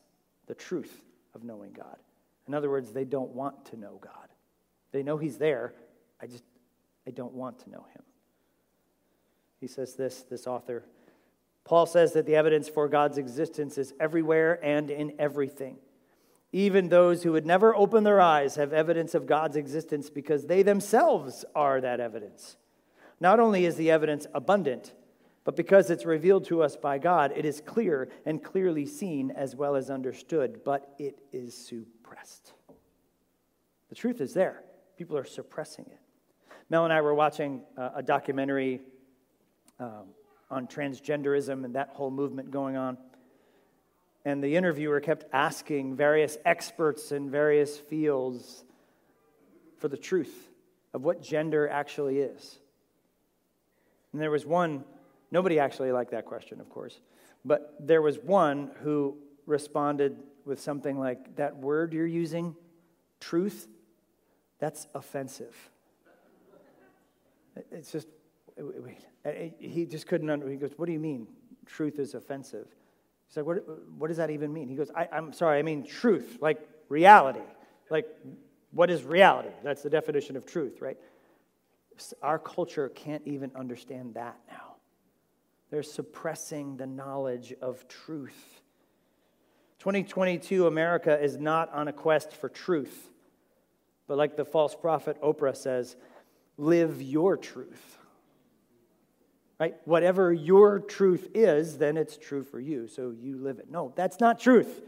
the 0.47 0.55
truth 0.55 1.03
of 1.35 1.43
knowing 1.43 1.73
God. 1.73 1.97
In 2.47 2.55
other 2.55 2.71
words, 2.71 2.93
they 2.93 3.05
don't 3.05 3.31
want 3.31 3.67
to 3.67 3.77
know 3.77 3.99
God. 4.01 4.29
They 4.93 5.03
know 5.03 5.17
He's 5.17 5.39
there. 5.39 5.75
I 6.21 6.27
just, 6.27 6.45
I 7.07 7.11
don't 7.11 7.35
want 7.35 7.59
to 7.61 7.71
know 7.71 7.87
Him. 7.95 8.03
He 9.61 9.67
says 9.67 9.95
this, 9.95 10.23
this 10.23 10.47
author. 10.47 10.85
Paul 11.65 11.87
says 11.87 12.13
that 12.13 12.27
the 12.27 12.37
evidence 12.37 12.69
for 12.69 12.89
God's 12.89 13.19
existence 13.19 13.77
is 13.77 13.93
everywhere 13.99 14.61
and 14.65 14.91
in 14.91 15.15
everything. 15.19 15.79
Even 16.53 16.89
those 16.89 17.23
who 17.23 17.33
would 17.33 17.45
never 17.45 17.75
open 17.75 18.05
their 18.05 18.21
eyes 18.21 18.55
have 18.55 18.73
evidence 18.73 19.15
of 19.15 19.27
God's 19.27 19.57
existence 19.57 20.09
because 20.09 20.47
they 20.47 20.63
themselves 20.63 21.45
are 21.55 21.81
that 21.81 21.99
evidence. 21.99 22.57
Not 23.21 23.41
only 23.41 23.67
is 23.67 23.77
the 23.77 23.91
evidence 23.91 24.27
abundant, 24.33 24.93
but 25.45 25.57
because 25.57 25.91
it's 25.91 26.05
revealed 26.05 26.45
to 26.47 26.63
us 26.63 26.77
by 26.77 26.99
God, 26.99 27.33
it 27.35 27.45
is 27.45 27.61
clear 27.61 28.09
and 28.25 28.43
clearly 28.43 28.87
seen 28.87 29.31
as 29.31 29.57
well 29.57 29.77
as 29.77 29.91
understood, 29.91 30.61
but 30.65 30.95
it 30.99 31.19
is 31.33 31.57
suppressed. 32.17 32.53
The 33.89 33.95
truth 33.95 34.21
is 34.21 34.35
there. 34.35 34.63
People 34.97 35.17
are 35.17 35.25
suppressing 35.25 35.87
it. 35.87 35.99
Mel 36.71 36.85
and 36.85 36.93
I 36.93 37.01
were 37.01 37.15
watching 37.15 37.63
uh, 37.77 37.91
a 37.97 38.03
documentary 38.03 38.81
um, 39.79 40.07
on 40.51 40.67
transgenderism 40.67 41.65
and 41.65 41.75
that 41.75 41.91
whole 41.91 42.11
movement 42.11 42.51
going 42.51 42.77
on. 42.77 42.99
And 44.25 44.43
the 44.43 44.57
interviewer 44.57 45.01
kept 45.01 45.25
asking 45.33 45.95
various 45.95 46.37
experts 46.45 47.13
in 47.13 47.31
various 47.31 47.79
fields 47.79 48.65
for 49.79 49.89
the 49.89 49.97
truth 49.97 50.49
of 50.93 51.05
what 51.05 51.23
gender 51.23 51.69
actually 51.69 52.19
is. 52.19 52.59
And 54.13 54.21
there 54.21 54.31
was 54.31 54.45
one, 54.45 54.85
nobody 55.31 55.61
actually 55.61 55.93
liked 55.93 56.11
that 56.11 56.25
question, 56.25 56.61
of 56.61 56.69
course, 56.71 56.99
but 57.45 57.75
there 57.79 58.03
was 58.03 58.19
one 58.19 58.71
who 58.83 59.17
responded 59.47 60.17
with 60.47 60.61
something 60.61 60.99
like, 60.99 61.37
That 61.37 61.57
word 61.57 61.93
you're 61.93 62.07
using, 62.07 62.57
truth, 63.21 63.69
that's 64.59 64.87
offensive. 64.95 65.55
It's 67.71 67.93
just, 67.93 68.09
wait, 68.57 68.99
he 69.59 69.87
just 69.87 70.07
couldn't, 70.07 70.31
under, 70.31 70.49
he 70.49 70.57
goes, 70.57 70.73
What 70.77 70.87
do 70.87 70.93
you 70.93 71.01
mean 71.01 71.27
truth 71.67 71.99
is 71.99 72.15
offensive? 72.15 72.69
He's 73.29 73.37
like, 73.37 73.47
What, 73.47 73.65
what 73.99 74.09
does 74.09 74.17
that 74.17 74.31
even 74.31 74.53
mean? 74.53 74.69
He 74.69 74.77
goes, 74.77 74.91
I, 74.97 75.09
I'm 75.13 75.33
sorry, 75.33 75.59
I 75.59 75.63
mean 75.63 75.85
truth, 75.85 76.39
like 76.41 76.67
reality. 76.89 77.41
Like, 77.91 78.07
what 78.71 78.91
is 78.91 79.05
reality? 79.05 79.51
That's 79.63 79.83
the 79.83 79.91
definition 79.91 80.37
of 80.37 80.47
truth, 80.47 80.81
right? 80.81 80.97
Our 82.23 82.39
culture 82.39 82.89
can't 82.91 83.23
even 83.27 83.51
understand 83.55 84.15
that 84.15 84.39
now. 84.49 84.77
They're 85.71 85.83
suppressing 85.83 86.77
the 86.77 86.87
knowledge 86.87 87.55
of 87.61 87.89
truth. 87.89 88.63
2022 89.79 90.67
America 90.67 91.21
is 91.23 91.37
not 91.37 91.73
on 91.73 91.89
a 91.89 91.93
quest 91.93 92.33
for 92.33 92.49
truth, 92.49 93.11
but 94.09 94.17
like 94.17 94.37
the 94.37 94.45
false 94.45 94.75
prophet 94.75 95.21
Oprah 95.23 95.57
says, 95.57 95.97
live 96.57 97.03
your 97.03 97.37
truth. 97.37 97.99
Right? 99.59 99.75
Whatever 99.85 100.33
your 100.33 100.81
truth 100.81 101.29
is, 101.35 101.79
then 101.79 101.97
it's 101.97 102.17
true 102.17 102.45
for 102.45 102.61
you, 102.61 102.89
so 102.89 103.15
you 103.19 103.39
live 103.39 103.59
it. 103.59 103.71
No, 103.71 103.93
that's 103.97 104.21
not 104.21 104.39
truth. 104.39 104.83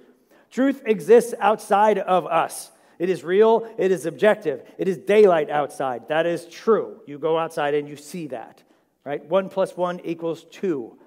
Truth 0.51 0.83
exists 0.87 1.35
outside 1.40 1.98
of 1.98 2.27
us. 2.27 2.70
It 2.98 3.09
is 3.09 3.22
real, 3.22 3.68
it 3.79 3.92
is 3.92 4.07
objective, 4.07 4.62
it 4.77 4.88
is 4.88 4.98
daylight 4.98 5.51
outside. 5.51 6.09
That 6.09 6.27
is 6.27 6.46
true. 6.46 7.01
You 7.07 7.18
go 7.18 7.38
outside 7.38 7.74
and 7.74 7.88
you 7.88 7.96
see 7.96 8.27
that. 8.29 8.62
Right? 9.05 9.24
One 9.24 9.48
plus 9.48 9.77
one 9.77 10.01
equals 10.05 10.44
two 10.51 10.98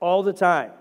all 0.00 0.22
the 0.22 0.32
time. 0.32 0.72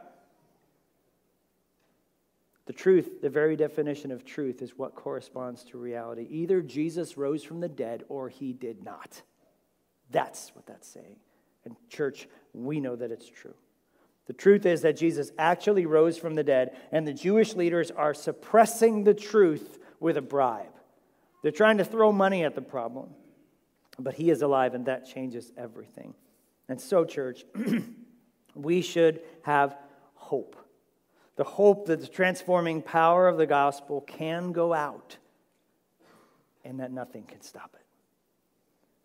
The 2.67 2.73
truth, 2.73 3.21
the 3.21 3.29
very 3.29 3.55
definition 3.55 4.11
of 4.11 4.25
truth, 4.25 4.61
is 4.61 4.77
what 4.77 4.93
corresponds 4.93 5.63
to 5.65 5.77
reality. 5.77 6.27
Either 6.29 6.61
Jesus 6.61 7.17
rose 7.17 7.41
from 7.41 7.61
the 7.61 7.69
dead 7.69 8.03
or 8.09 8.27
he 8.27 8.51
did 8.51 8.83
not. 8.83 9.21
That's 10.11 10.53
what 10.53 10.65
that's 10.67 10.87
saying. 10.87 11.15
And, 11.63 11.77
church, 11.89 12.27
we 12.53 12.81
know 12.81 12.97
that 12.97 13.09
it's 13.09 13.29
true. 13.29 13.53
The 14.25 14.33
truth 14.33 14.65
is 14.65 14.81
that 14.81 14.97
Jesus 14.97 15.31
actually 15.37 15.85
rose 15.85 16.17
from 16.17 16.35
the 16.35 16.43
dead, 16.43 16.75
and 16.91 17.07
the 17.07 17.13
Jewish 17.13 17.55
leaders 17.55 17.89
are 17.89 18.13
suppressing 18.13 19.05
the 19.05 19.13
truth 19.13 19.79
with 20.01 20.17
a 20.17 20.21
bribe. 20.21 20.65
They're 21.43 21.53
trying 21.53 21.77
to 21.77 21.85
throw 21.85 22.11
money 22.11 22.43
at 22.43 22.53
the 22.53 22.61
problem, 22.61 23.11
but 23.97 24.15
he 24.15 24.29
is 24.29 24.41
alive, 24.41 24.73
and 24.73 24.85
that 24.87 25.07
changes 25.07 25.53
everything. 25.57 26.13
And 26.67 26.81
so, 26.81 27.05
church, 27.05 27.45
we 28.55 28.81
should 28.81 29.21
have 29.43 29.77
hope 30.15 30.57
the 31.37 31.43
hope 31.43 31.85
that 31.85 32.01
the 32.01 32.07
transforming 32.07 32.81
power 32.81 33.27
of 33.27 33.37
the 33.37 33.45
gospel 33.45 34.01
can 34.01 34.51
go 34.51 34.73
out 34.73 35.17
and 36.65 36.79
that 36.79 36.91
nothing 36.91 37.23
can 37.23 37.41
stop 37.41 37.75
it. 37.75 37.85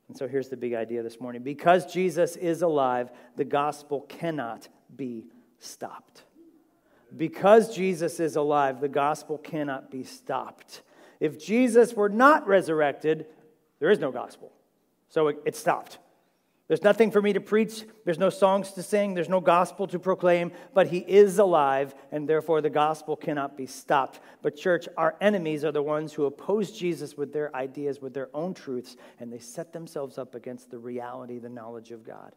And 0.09 0.17
so 0.17 0.27
here's 0.27 0.49
the 0.49 0.57
big 0.57 0.75
idea 0.75 1.03
this 1.03 1.21
morning. 1.21 1.43
Because 1.43 1.91
Jesus 1.91 2.37
is 2.37 2.63
alive, 2.63 3.11
the 3.37 3.45
gospel 3.45 4.01
cannot 4.03 4.69
be 4.95 5.27
stopped. 5.59 6.25
Because 7.17 7.75
Jesus 7.75 8.19
is 8.19 8.37
alive, 8.37 8.81
the 8.81 8.89
gospel 8.89 9.39
cannot 9.39 9.91
be 9.91 10.03
stopped. 10.03 10.83
If 11.21 11.39
Jesus 11.39 11.93
were 11.93 12.09
not 12.09 12.47
resurrected, 12.47 13.27
there 13.79 13.91
is 13.91 13.99
no 13.99 14.11
gospel. 14.11 14.53
So 15.09 15.29
it, 15.29 15.37
it 15.45 15.55
stopped. 15.55 15.99
There's 16.73 16.83
nothing 16.83 17.11
for 17.11 17.21
me 17.21 17.35
to 17.35 17.41
preach. 17.43 17.85
There's 18.07 18.19
no 18.19 18.31
songs 18.31 18.71
to 18.73 18.83
sing. 18.83 19.13
There's 19.13 19.29
no 19.29 19.43
gospel 19.43 19.87
to 19.89 19.99
proclaim. 19.99 20.53
But 20.73 20.87
he 20.87 21.01
is 21.01 21.39
alive, 21.39 21.95
and 22.11 22.27
therefore 22.27 22.63
the 22.63 22.71
gospel 22.71 23.15
cannot 23.15 23.59
be 23.59 23.67
stopped. 23.67 24.21
But, 24.41 24.57
church, 24.57 24.89
our 24.97 25.15
enemies 25.21 25.67
are 25.67 25.71
the 25.73 25.83
ones 25.83 26.15
who 26.15 26.25
oppose 26.25 26.73
Jesus 26.73 27.15
with 27.15 27.31
their 27.31 27.55
ideas, 27.55 28.01
with 28.01 28.15
their 28.15 28.31
own 28.33 28.55
truths, 28.55 28.97
and 29.21 29.31
they 29.31 29.39
set 29.39 29.75
themselves 29.75 30.17
up 30.17 30.35
against 30.35 30.71
the 30.71 30.79
reality, 30.79 31.39
the 31.39 31.51
knowledge 31.51 31.91
of 31.91 32.07
God. 32.07 32.33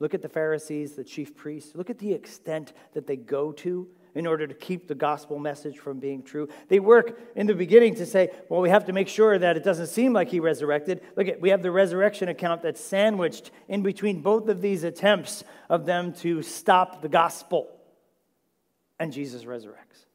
Look 0.00 0.12
at 0.12 0.22
the 0.22 0.28
Pharisees, 0.28 0.96
the 0.96 1.04
chief 1.04 1.36
priests. 1.36 1.76
Look 1.76 1.88
at 1.88 2.00
the 2.00 2.12
extent 2.12 2.72
that 2.94 3.06
they 3.06 3.14
go 3.14 3.52
to 3.52 3.86
in 4.14 4.26
order 4.26 4.46
to 4.46 4.54
keep 4.54 4.88
the 4.88 4.94
gospel 4.94 5.38
message 5.38 5.78
from 5.78 5.98
being 5.98 6.22
true. 6.22 6.48
They 6.68 6.80
work 6.80 7.18
in 7.36 7.46
the 7.46 7.54
beginning 7.54 7.94
to 7.96 8.06
say, 8.06 8.30
well, 8.48 8.60
we 8.60 8.70
have 8.70 8.86
to 8.86 8.92
make 8.92 9.08
sure 9.08 9.38
that 9.38 9.56
it 9.56 9.64
doesn't 9.64 9.88
seem 9.88 10.12
like 10.12 10.28
he 10.28 10.40
resurrected. 10.40 11.02
Look 11.16 11.28
at, 11.28 11.40
we 11.40 11.50
have 11.50 11.62
the 11.62 11.70
resurrection 11.70 12.28
account 12.28 12.62
that's 12.62 12.80
sandwiched 12.80 13.50
in 13.68 13.82
between 13.82 14.20
both 14.20 14.48
of 14.48 14.60
these 14.60 14.84
attempts 14.84 15.44
of 15.68 15.86
them 15.86 16.12
to 16.14 16.42
stop 16.42 17.02
the 17.02 17.08
gospel. 17.08 17.68
And 18.98 19.12
Jesus 19.12 19.44
resurrects. 19.44 20.06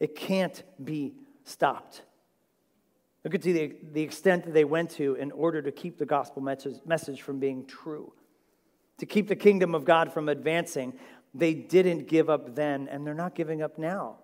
It 0.00 0.14
can't 0.14 0.62
be 0.82 1.14
stopped. 1.44 2.02
Look 3.24 3.34
at 3.34 3.42
the, 3.42 3.74
the 3.92 4.02
extent 4.02 4.44
that 4.44 4.54
they 4.54 4.64
went 4.64 4.90
to 4.92 5.14
in 5.16 5.32
order 5.32 5.60
to 5.60 5.72
keep 5.72 5.98
the 5.98 6.06
gospel 6.06 6.42
message, 6.42 6.76
message 6.86 7.22
from 7.22 7.40
being 7.40 7.66
true, 7.66 8.12
to 8.98 9.06
keep 9.06 9.26
the 9.26 9.34
kingdom 9.34 9.74
of 9.74 9.84
God 9.84 10.12
from 10.12 10.28
advancing. 10.28 10.94
They 11.36 11.52
didn't 11.52 12.08
give 12.08 12.30
up 12.30 12.54
then, 12.54 12.88
and 12.88 13.06
they're 13.06 13.14
not 13.14 13.34
giving 13.34 13.60
up 13.62 13.78
now. 13.78 14.16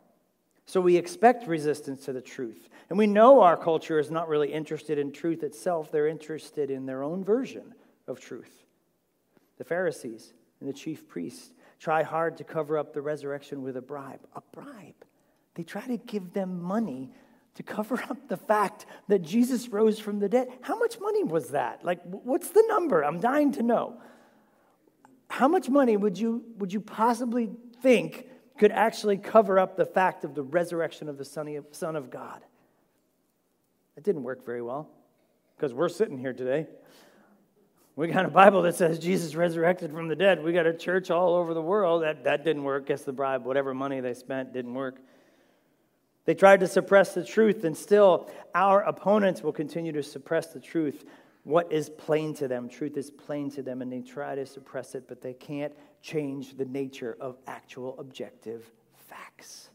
So 0.64 0.80
we 0.80 0.96
expect 0.96 1.46
resistance 1.46 2.04
to 2.06 2.12
the 2.12 2.20
truth. 2.20 2.68
And 2.88 2.98
we 2.98 3.06
know 3.06 3.42
our 3.42 3.56
culture 3.56 3.98
is 3.98 4.10
not 4.10 4.28
really 4.28 4.52
interested 4.52 4.98
in 4.98 5.12
truth 5.12 5.42
itself, 5.42 5.90
they're 5.90 6.08
interested 6.08 6.70
in 6.70 6.86
their 6.86 7.02
own 7.02 7.24
version 7.24 7.74
of 8.06 8.20
truth. 8.20 8.64
The 9.58 9.64
Pharisees 9.64 10.32
and 10.60 10.68
the 10.68 10.72
chief 10.72 11.06
priests 11.06 11.52
try 11.78 12.02
hard 12.02 12.38
to 12.38 12.44
cover 12.44 12.78
up 12.78 12.94
the 12.94 13.02
resurrection 13.02 13.62
with 13.62 13.76
a 13.76 13.82
bribe. 13.82 14.20
A 14.34 14.40
bribe. 14.52 15.04
They 15.54 15.64
try 15.64 15.86
to 15.86 15.98
give 15.98 16.32
them 16.32 16.62
money 16.62 17.10
to 17.56 17.62
cover 17.62 18.02
up 18.08 18.28
the 18.28 18.36
fact 18.36 18.86
that 19.08 19.20
Jesus 19.20 19.68
rose 19.68 19.98
from 19.98 20.20
the 20.20 20.28
dead. 20.28 20.48
How 20.62 20.78
much 20.78 20.98
money 20.98 21.24
was 21.24 21.50
that? 21.50 21.84
Like, 21.84 22.00
what's 22.04 22.48
the 22.48 22.64
number? 22.68 23.04
I'm 23.04 23.20
dying 23.20 23.52
to 23.52 23.62
know 23.62 24.00
how 25.32 25.48
much 25.48 25.70
money 25.70 25.96
would 25.96 26.18
you, 26.18 26.44
would 26.58 26.74
you 26.74 26.80
possibly 26.80 27.48
think 27.80 28.26
could 28.58 28.70
actually 28.70 29.16
cover 29.16 29.58
up 29.58 29.78
the 29.78 29.86
fact 29.86 30.24
of 30.24 30.34
the 30.34 30.42
resurrection 30.42 31.08
of 31.08 31.16
the 31.16 31.24
Son 31.24 31.96
of 31.96 32.10
God. 32.10 32.42
It 33.96 34.04
didn't 34.04 34.24
work 34.24 34.44
very 34.44 34.60
well 34.60 34.90
because 35.56 35.72
we're 35.72 35.88
sitting 35.88 36.18
here 36.18 36.34
today. 36.34 36.66
We 37.96 38.08
got 38.08 38.26
a 38.26 38.28
Bible 38.28 38.60
that 38.62 38.74
says 38.74 38.98
Jesus 38.98 39.34
resurrected 39.34 39.90
from 39.92 40.08
the 40.08 40.16
dead. 40.16 40.44
We 40.44 40.52
got 40.52 40.66
a 40.66 40.74
church 40.74 41.10
all 41.10 41.34
over 41.34 41.54
the 41.54 41.62
world. 41.62 42.02
That, 42.02 42.24
that 42.24 42.44
didn't 42.44 42.64
work. 42.64 42.86
Guess 42.86 43.04
the 43.04 43.12
bribe, 43.12 43.46
whatever 43.46 43.72
money 43.72 44.00
they 44.00 44.12
spent, 44.12 44.52
didn't 44.52 44.74
work. 44.74 45.00
They 46.26 46.34
tried 46.34 46.60
to 46.60 46.68
suppress 46.68 47.14
the 47.14 47.24
truth, 47.24 47.64
and 47.64 47.74
still 47.74 48.30
our 48.54 48.82
opponents 48.82 49.42
will 49.42 49.52
continue 49.54 49.92
to 49.92 50.02
suppress 50.02 50.48
the 50.48 50.60
truth. 50.60 51.06
What 51.44 51.72
is 51.72 51.90
plain 51.90 52.34
to 52.34 52.46
them? 52.46 52.68
Truth 52.68 52.96
is 52.96 53.10
plain 53.10 53.50
to 53.52 53.62
them, 53.62 53.82
and 53.82 53.92
they 53.92 54.00
try 54.00 54.34
to 54.34 54.46
suppress 54.46 54.94
it, 54.94 55.08
but 55.08 55.20
they 55.20 55.34
can't 55.34 55.72
change 56.00 56.56
the 56.56 56.64
nature 56.64 57.16
of 57.20 57.36
actual 57.46 57.98
objective 57.98 58.70
facts. 59.08 59.70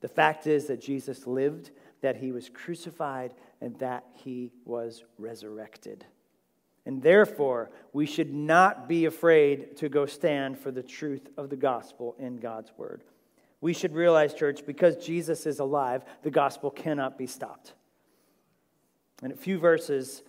The 0.00 0.08
fact 0.08 0.46
is 0.46 0.66
that 0.66 0.82
Jesus 0.82 1.26
lived, 1.26 1.70
that 2.02 2.16
he 2.16 2.32
was 2.32 2.50
crucified, 2.50 3.32
and 3.62 3.78
that 3.78 4.04
he 4.12 4.52
was 4.66 5.04
resurrected. 5.18 6.04
And 6.84 7.02
therefore, 7.02 7.70
we 7.94 8.04
should 8.04 8.34
not 8.34 8.86
be 8.86 9.06
afraid 9.06 9.78
to 9.78 9.88
go 9.88 10.04
stand 10.04 10.58
for 10.58 10.70
the 10.70 10.82
truth 10.82 11.30
of 11.38 11.48
the 11.48 11.56
gospel 11.56 12.14
in 12.18 12.36
God's 12.36 12.72
word. 12.76 13.04
We 13.62 13.72
should 13.72 13.94
realize, 13.94 14.34
church, 14.34 14.66
because 14.66 14.96
Jesus 14.96 15.46
is 15.46 15.60
alive, 15.60 16.04
the 16.22 16.30
gospel 16.30 16.70
cannot 16.70 17.16
be 17.16 17.26
stopped. 17.26 17.72
And 19.22 19.32
a 19.32 19.36
few 19.36 19.58
verses 19.58 20.22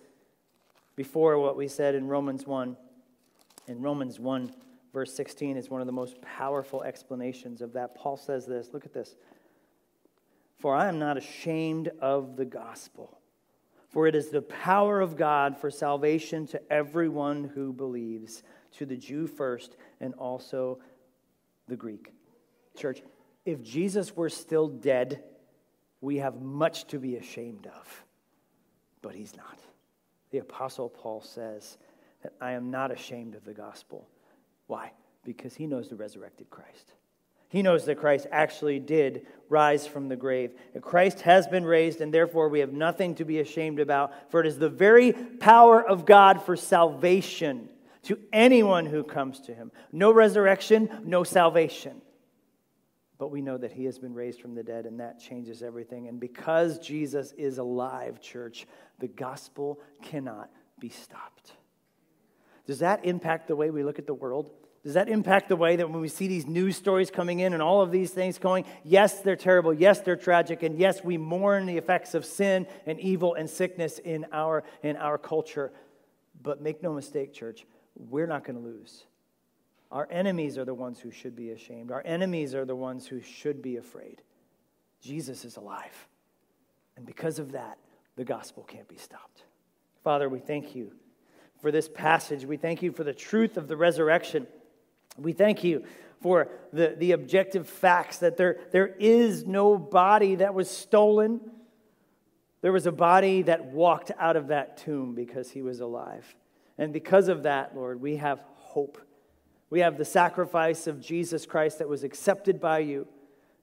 before 0.94 1.38
what 1.38 1.56
we 1.56 1.68
said 1.68 1.94
in 1.94 2.06
Romans 2.06 2.46
1, 2.46 2.76
in 3.68 3.82
Romans 3.82 4.18
1, 4.18 4.54
verse 4.92 5.12
16, 5.14 5.56
is 5.56 5.68
one 5.68 5.80
of 5.80 5.86
the 5.86 5.92
most 5.92 6.20
powerful 6.22 6.82
explanations 6.82 7.60
of 7.60 7.72
that. 7.74 7.94
Paul 7.94 8.16
says 8.16 8.46
this 8.46 8.70
look 8.72 8.86
at 8.86 8.94
this. 8.94 9.16
For 10.58 10.74
I 10.74 10.88
am 10.88 10.98
not 10.98 11.18
ashamed 11.18 11.90
of 12.00 12.36
the 12.36 12.46
gospel 12.46 13.20
for 13.96 14.06
it 14.06 14.14
is 14.14 14.28
the 14.28 14.42
power 14.42 15.00
of 15.00 15.16
God 15.16 15.56
for 15.56 15.70
salvation 15.70 16.46
to 16.48 16.60
everyone 16.70 17.50
who 17.54 17.72
believes, 17.72 18.42
to 18.72 18.84
the 18.84 18.94
Jew 18.94 19.26
first 19.26 19.78
and 20.00 20.12
also 20.16 20.80
the 21.66 21.76
Greek. 21.76 22.12
Church, 22.76 23.00
if 23.46 23.62
Jesus 23.62 24.14
were 24.14 24.28
still 24.28 24.68
dead, 24.68 25.24
we 26.02 26.18
have 26.18 26.42
much 26.42 26.86
to 26.88 26.98
be 26.98 27.16
ashamed 27.16 27.66
of. 27.66 28.04
But 29.06 29.14
he's 29.14 29.36
not. 29.36 29.60
The 30.32 30.38
Apostle 30.38 30.88
Paul 30.88 31.22
says 31.22 31.78
that 32.24 32.32
I 32.40 32.52
am 32.52 32.72
not 32.72 32.90
ashamed 32.90 33.36
of 33.36 33.44
the 33.44 33.54
gospel. 33.54 34.08
Why? 34.66 34.90
Because 35.24 35.54
he 35.54 35.68
knows 35.68 35.88
the 35.88 35.94
resurrected 35.94 36.50
Christ. 36.50 36.92
He 37.48 37.62
knows 37.62 37.84
that 37.84 38.00
Christ 38.00 38.26
actually 38.32 38.80
did 38.80 39.24
rise 39.48 39.86
from 39.86 40.08
the 40.08 40.16
grave. 40.16 40.50
That 40.74 40.82
Christ 40.82 41.20
has 41.20 41.46
been 41.46 41.64
raised, 41.64 42.00
and 42.00 42.12
therefore 42.12 42.48
we 42.48 42.58
have 42.58 42.72
nothing 42.72 43.14
to 43.14 43.24
be 43.24 43.38
ashamed 43.38 43.78
about, 43.78 44.12
for 44.32 44.40
it 44.40 44.46
is 44.46 44.58
the 44.58 44.68
very 44.68 45.12
power 45.12 45.80
of 45.80 46.04
God 46.04 46.42
for 46.42 46.56
salvation 46.56 47.68
to 48.02 48.18
anyone 48.32 48.86
who 48.86 49.04
comes 49.04 49.38
to 49.42 49.54
him. 49.54 49.70
No 49.92 50.10
resurrection, 50.10 50.90
no 51.04 51.22
salvation. 51.22 52.02
But 53.18 53.30
we 53.30 53.40
know 53.40 53.56
that 53.56 53.72
he 53.72 53.84
has 53.86 53.98
been 53.98 54.12
raised 54.12 54.40
from 54.40 54.54
the 54.54 54.62
dead, 54.62 54.84
and 54.84 55.00
that 55.00 55.18
changes 55.18 55.62
everything. 55.62 56.06
And 56.08 56.20
because 56.20 56.78
Jesus 56.78 57.32
is 57.32 57.58
alive, 57.58 58.20
church, 58.20 58.66
the 58.98 59.08
gospel 59.08 59.80
cannot 60.02 60.50
be 60.78 60.90
stopped. 60.90 61.52
Does 62.66 62.80
that 62.80 63.04
impact 63.04 63.48
the 63.48 63.56
way 63.56 63.70
we 63.70 63.84
look 63.84 63.98
at 63.98 64.06
the 64.06 64.14
world? 64.14 64.50
Does 64.84 64.94
that 64.94 65.08
impact 65.08 65.48
the 65.48 65.56
way 65.56 65.76
that 65.76 65.90
when 65.90 66.00
we 66.00 66.08
see 66.08 66.28
these 66.28 66.46
news 66.46 66.76
stories 66.76 67.10
coming 67.10 67.40
in 67.40 67.54
and 67.54 67.62
all 67.62 67.80
of 67.80 67.90
these 67.90 68.12
things 68.12 68.38
going, 68.38 68.64
yes, 68.84 69.20
they're 69.20 69.34
terrible, 69.34 69.74
yes, 69.74 70.00
they're 70.00 70.14
tragic, 70.14 70.62
and 70.62 70.78
yes, 70.78 71.02
we 71.02 71.16
mourn 71.16 71.66
the 71.66 71.76
effects 71.76 72.14
of 72.14 72.24
sin 72.24 72.66
and 72.86 73.00
evil 73.00 73.34
and 73.34 73.50
sickness 73.50 73.98
in 73.98 74.26
our, 74.30 74.62
in 74.82 74.96
our 74.96 75.18
culture. 75.18 75.72
But 76.40 76.60
make 76.60 76.82
no 76.82 76.92
mistake, 76.92 77.32
church, 77.32 77.66
we're 77.96 78.28
not 78.28 78.44
going 78.44 78.56
to 78.56 78.62
lose. 78.62 79.06
Our 79.90 80.08
enemies 80.10 80.58
are 80.58 80.64
the 80.64 80.74
ones 80.74 81.00
who 81.00 81.10
should 81.10 81.36
be 81.36 81.50
ashamed. 81.50 81.90
Our 81.90 82.02
enemies 82.04 82.54
are 82.54 82.64
the 82.64 82.76
ones 82.76 83.06
who 83.06 83.20
should 83.20 83.62
be 83.62 83.76
afraid. 83.76 84.22
Jesus 85.00 85.44
is 85.44 85.56
alive. 85.56 86.08
And 86.96 87.06
because 87.06 87.38
of 87.38 87.52
that, 87.52 87.78
the 88.16 88.24
gospel 88.24 88.64
can't 88.64 88.88
be 88.88 88.96
stopped. 88.96 89.44
Father, 90.02 90.28
we 90.28 90.40
thank 90.40 90.74
you 90.74 90.92
for 91.60 91.70
this 91.70 91.88
passage. 91.88 92.44
We 92.44 92.56
thank 92.56 92.82
you 92.82 92.92
for 92.92 93.04
the 93.04 93.12
truth 93.12 93.56
of 93.56 93.68
the 93.68 93.76
resurrection. 93.76 94.46
We 95.18 95.32
thank 95.32 95.62
you 95.62 95.84
for 96.20 96.48
the, 96.72 96.94
the 96.98 97.12
objective 97.12 97.68
facts 97.68 98.18
that 98.18 98.36
there, 98.36 98.58
there 98.72 98.88
is 98.98 99.46
no 99.46 99.76
body 99.76 100.36
that 100.36 100.54
was 100.54 100.70
stolen. 100.70 101.40
There 102.62 102.72
was 102.72 102.86
a 102.86 102.92
body 102.92 103.42
that 103.42 103.66
walked 103.66 104.10
out 104.18 104.36
of 104.36 104.48
that 104.48 104.78
tomb 104.78 105.14
because 105.14 105.50
he 105.50 105.62
was 105.62 105.80
alive. 105.80 106.34
And 106.78 106.92
because 106.92 107.28
of 107.28 107.44
that, 107.44 107.76
Lord, 107.76 108.00
we 108.00 108.16
have 108.16 108.40
hope. 108.56 108.98
We 109.68 109.80
have 109.80 109.98
the 109.98 110.04
sacrifice 110.04 110.86
of 110.86 111.00
Jesus 111.00 111.44
Christ 111.44 111.78
that 111.78 111.88
was 111.88 112.04
accepted 112.04 112.60
by 112.60 112.80
you. 112.80 113.06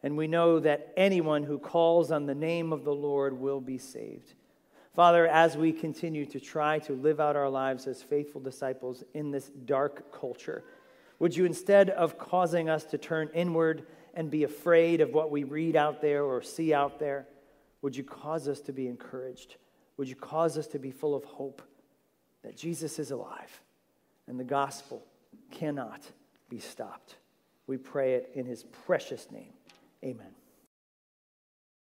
And 0.02 0.18
we 0.18 0.28
know 0.28 0.60
that 0.60 0.92
anyone 0.98 1.44
who 1.44 1.58
calls 1.58 2.12
on 2.12 2.26
the 2.26 2.36
name 2.36 2.74
of 2.74 2.84
the 2.84 2.94
Lord 2.94 3.40
will 3.40 3.62
be 3.62 3.78
saved. 3.78 4.34
Father, 4.96 5.26
as 5.28 5.56
we 5.56 5.72
continue 5.72 6.26
to 6.26 6.40
try 6.40 6.78
to 6.80 6.94
live 6.94 7.20
out 7.20 7.36
our 7.36 7.50
lives 7.50 7.88
as 7.88 8.04
faithful 8.04 8.42
disciples 8.42 9.04
in 9.14 9.32
this 9.32 9.50
dark 9.66 10.12
culture, 10.12 10.64
would 11.20 11.36
you, 11.36 11.46
instead 11.46 11.90
of 11.90 12.18
causing 12.18 12.70
us 12.70 12.84
to 12.86 12.98
turn 12.98 13.30
inward 13.34 13.88
and 14.14 14.30
be 14.30 14.44
afraid 14.44 15.00
of 15.00 15.14
what 15.14 15.32
we 15.32 15.46
read 15.46 15.76
out 15.76 16.02
there 16.02 16.24
or 16.24 16.42
see 16.42 16.74
out 16.74 17.00
there, 17.00 17.28
would 17.82 17.96
you 17.96 18.04
cause 18.04 18.48
us 18.48 18.60
to 18.62 18.74
be 18.74 18.88
encouraged? 18.88 19.56
Would 19.98 20.10
you 20.10 20.16
cause 20.16 20.58
us 20.58 20.68
to 20.68 20.80
be 20.80 20.92
full 20.92 21.16
of 21.16 21.24
hope 21.24 21.62
that 22.44 22.58
Jesus 22.58 23.00
is 23.00 23.12
alive 23.12 23.62
and 24.28 24.40
the 24.40 24.44
gospel 24.44 25.04
cannot 25.52 26.02
be 26.50 26.60
stopped? 26.60 27.16
We 27.68 27.78
pray 27.78 28.14
it 28.14 28.32
in 28.34 28.46
his 28.46 28.64
precious 28.64 29.32
name. 29.32 29.54
Amen. 30.04 30.34